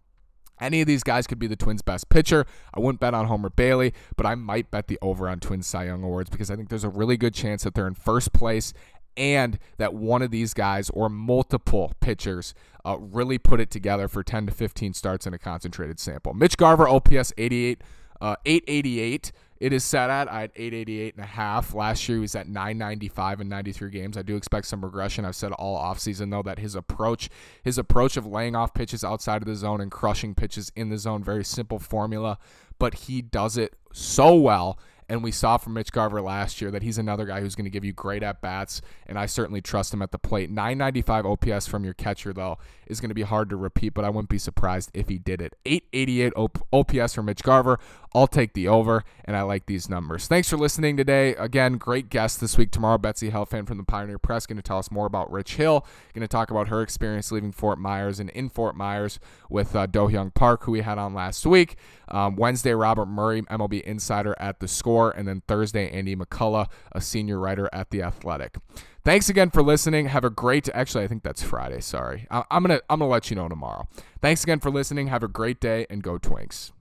Any 0.60 0.80
of 0.80 0.86
these 0.86 1.04
guys 1.04 1.26
could 1.26 1.38
be 1.38 1.46
the 1.46 1.56
Twins' 1.56 1.82
best 1.82 2.08
pitcher. 2.08 2.46
I 2.74 2.80
wouldn't 2.80 3.00
bet 3.00 3.14
on 3.14 3.26
Homer 3.26 3.50
Bailey, 3.50 3.92
but 4.16 4.26
I 4.26 4.34
might 4.34 4.70
bet 4.70 4.88
the 4.88 4.98
over 5.00 5.28
on 5.28 5.38
Twins 5.38 5.66
Cy 5.66 5.84
Young 5.84 6.02
Awards 6.02 6.30
because 6.30 6.50
I 6.50 6.56
think 6.56 6.68
there's 6.68 6.84
a 6.84 6.88
really 6.88 7.16
good 7.16 7.34
chance 7.34 7.62
that 7.62 7.74
they're 7.74 7.86
in 7.86 7.94
first 7.94 8.32
place 8.32 8.72
and 9.16 9.58
that 9.78 9.94
one 9.94 10.22
of 10.22 10.30
these 10.30 10.54
guys 10.54 10.90
or 10.90 11.08
multiple 11.08 11.92
pitchers 12.00 12.54
uh, 12.88 12.96
really 12.98 13.38
put 13.38 13.60
it 13.60 13.70
together 13.70 14.08
for 14.08 14.22
10 14.22 14.46
to 14.46 14.52
15 14.52 14.94
starts 14.94 15.26
in 15.26 15.34
a 15.34 15.38
concentrated 15.38 16.00
sample. 16.00 16.32
Mitch 16.32 16.56
Garver, 16.56 16.88
OPS 16.88 17.32
88, 17.36 17.82
uh, 18.20 18.36
888 18.46 19.32
it 19.60 19.72
is 19.72 19.82
set 19.82 20.08
at. 20.08 20.30
I 20.30 20.42
had 20.42 20.52
888 20.54 21.16
and 21.16 21.24
a 21.24 21.26
half. 21.26 21.74
Last 21.74 22.08
year 22.08 22.18
he 22.18 22.20
was 22.20 22.36
at 22.36 22.48
995 22.48 23.40
in 23.40 23.48
93 23.48 23.90
games. 23.90 24.16
I 24.16 24.22
do 24.22 24.36
expect 24.36 24.66
some 24.66 24.84
regression. 24.84 25.24
I've 25.24 25.34
said 25.34 25.52
all 25.52 25.76
offseason 25.76 26.30
though 26.30 26.44
that 26.44 26.60
his 26.60 26.76
approach, 26.76 27.28
his 27.64 27.76
approach 27.76 28.16
of 28.16 28.24
laying 28.24 28.54
off 28.54 28.72
pitches 28.72 29.02
outside 29.02 29.42
of 29.42 29.48
the 29.48 29.56
zone 29.56 29.80
and 29.80 29.90
crushing 29.90 30.34
pitches 30.34 30.70
in 30.76 30.90
the 30.90 30.96
zone, 30.98 31.24
very 31.24 31.44
simple 31.44 31.80
formula, 31.80 32.38
but 32.78 32.94
he 32.94 33.20
does 33.20 33.56
it 33.56 33.74
so 33.92 34.34
well 34.34 34.78
and 35.08 35.22
we 35.22 35.32
saw 35.32 35.56
from 35.56 35.74
Mitch 35.74 35.90
Garver 35.90 36.20
last 36.20 36.60
year 36.60 36.70
that 36.70 36.82
he's 36.82 36.98
another 36.98 37.24
guy 37.24 37.40
who's 37.40 37.54
going 37.54 37.64
to 37.64 37.70
give 37.70 37.84
you 37.84 37.92
great 37.92 38.22
at 38.22 38.40
bats, 38.40 38.82
and 39.06 39.18
I 39.18 39.26
certainly 39.26 39.60
trust 39.60 39.94
him 39.94 40.02
at 40.02 40.12
the 40.12 40.18
plate. 40.18 40.50
995 40.50 41.26
OPS 41.26 41.66
from 41.66 41.84
your 41.84 41.94
catcher, 41.94 42.32
though, 42.32 42.58
is 42.86 43.00
going 43.00 43.08
to 43.10 43.14
be 43.14 43.22
hard 43.22 43.50
to 43.50 43.56
repeat, 43.56 43.94
but 43.94 44.04
I 44.04 44.10
wouldn't 44.10 44.28
be 44.28 44.38
surprised 44.38 44.90
if 44.92 45.08
he 45.08 45.18
did 45.18 45.40
it. 45.40 45.54
888 45.64 46.32
OPS 46.72 47.14
for 47.14 47.22
Mitch 47.22 47.42
Garver. 47.42 47.78
I'll 48.14 48.26
take 48.26 48.54
the 48.54 48.68
over, 48.68 49.04
and 49.24 49.36
I 49.36 49.42
like 49.42 49.66
these 49.66 49.88
numbers. 49.88 50.26
Thanks 50.26 50.48
for 50.48 50.56
listening 50.56 50.96
today. 50.96 51.34
Again, 51.34 51.76
great 51.76 52.08
guest 52.08 52.40
this 52.40 52.56
week. 52.56 52.70
Tomorrow, 52.70 52.98
Betsy 52.98 53.30
Helfand 53.30 53.66
from 53.66 53.76
the 53.76 53.84
Pioneer 53.84 54.18
Press 54.18 54.46
going 54.46 54.56
to 54.56 54.62
tell 54.62 54.78
us 54.78 54.90
more 54.90 55.06
about 55.06 55.30
Rich 55.30 55.56
Hill. 55.56 55.86
Going 56.14 56.22
to 56.22 56.28
talk 56.28 56.50
about 56.50 56.68
her 56.68 56.80
experience 56.80 57.30
leaving 57.30 57.52
Fort 57.52 57.78
Myers 57.78 58.18
and 58.18 58.30
in 58.30 58.48
Fort 58.48 58.76
Myers 58.76 59.20
with 59.50 59.76
uh, 59.76 59.86
Do 59.86 60.08
Hyung 60.08 60.32
Park, 60.32 60.64
who 60.64 60.72
we 60.72 60.80
had 60.80 60.96
on 60.96 61.12
last 61.12 61.44
week. 61.44 61.76
Um, 62.08 62.36
Wednesday, 62.36 62.72
Robert 62.72 63.06
Murray, 63.06 63.42
MLB 63.42 63.82
insider 63.82 64.34
at 64.38 64.60
the 64.60 64.68
score. 64.68 64.97
And 65.06 65.26
then 65.28 65.42
Thursday, 65.46 65.90
Andy 65.90 66.16
McCullough, 66.16 66.68
a 66.92 67.00
senior 67.00 67.38
writer 67.38 67.68
at 67.72 67.90
The 67.90 68.02
Athletic. 68.02 68.56
Thanks 69.04 69.28
again 69.28 69.50
for 69.50 69.62
listening. 69.62 70.06
Have 70.06 70.24
a 70.24 70.30
great 70.30 70.68
actually 70.74 71.04
I 71.04 71.06
think 71.06 71.22
that's 71.22 71.42
Friday, 71.42 71.80
sorry. 71.80 72.26
I, 72.30 72.44
I'm 72.50 72.62
gonna 72.62 72.80
I'm 72.90 72.98
gonna 72.98 73.10
let 73.10 73.30
you 73.30 73.36
know 73.36 73.48
tomorrow. 73.48 73.88
Thanks 74.20 74.42
again 74.42 74.60
for 74.60 74.70
listening. 74.70 75.06
Have 75.06 75.22
a 75.22 75.28
great 75.28 75.60
day 75.60 75.86
and 75.88 76.02
go 76.02 76.18
Twins. 76.18 76.72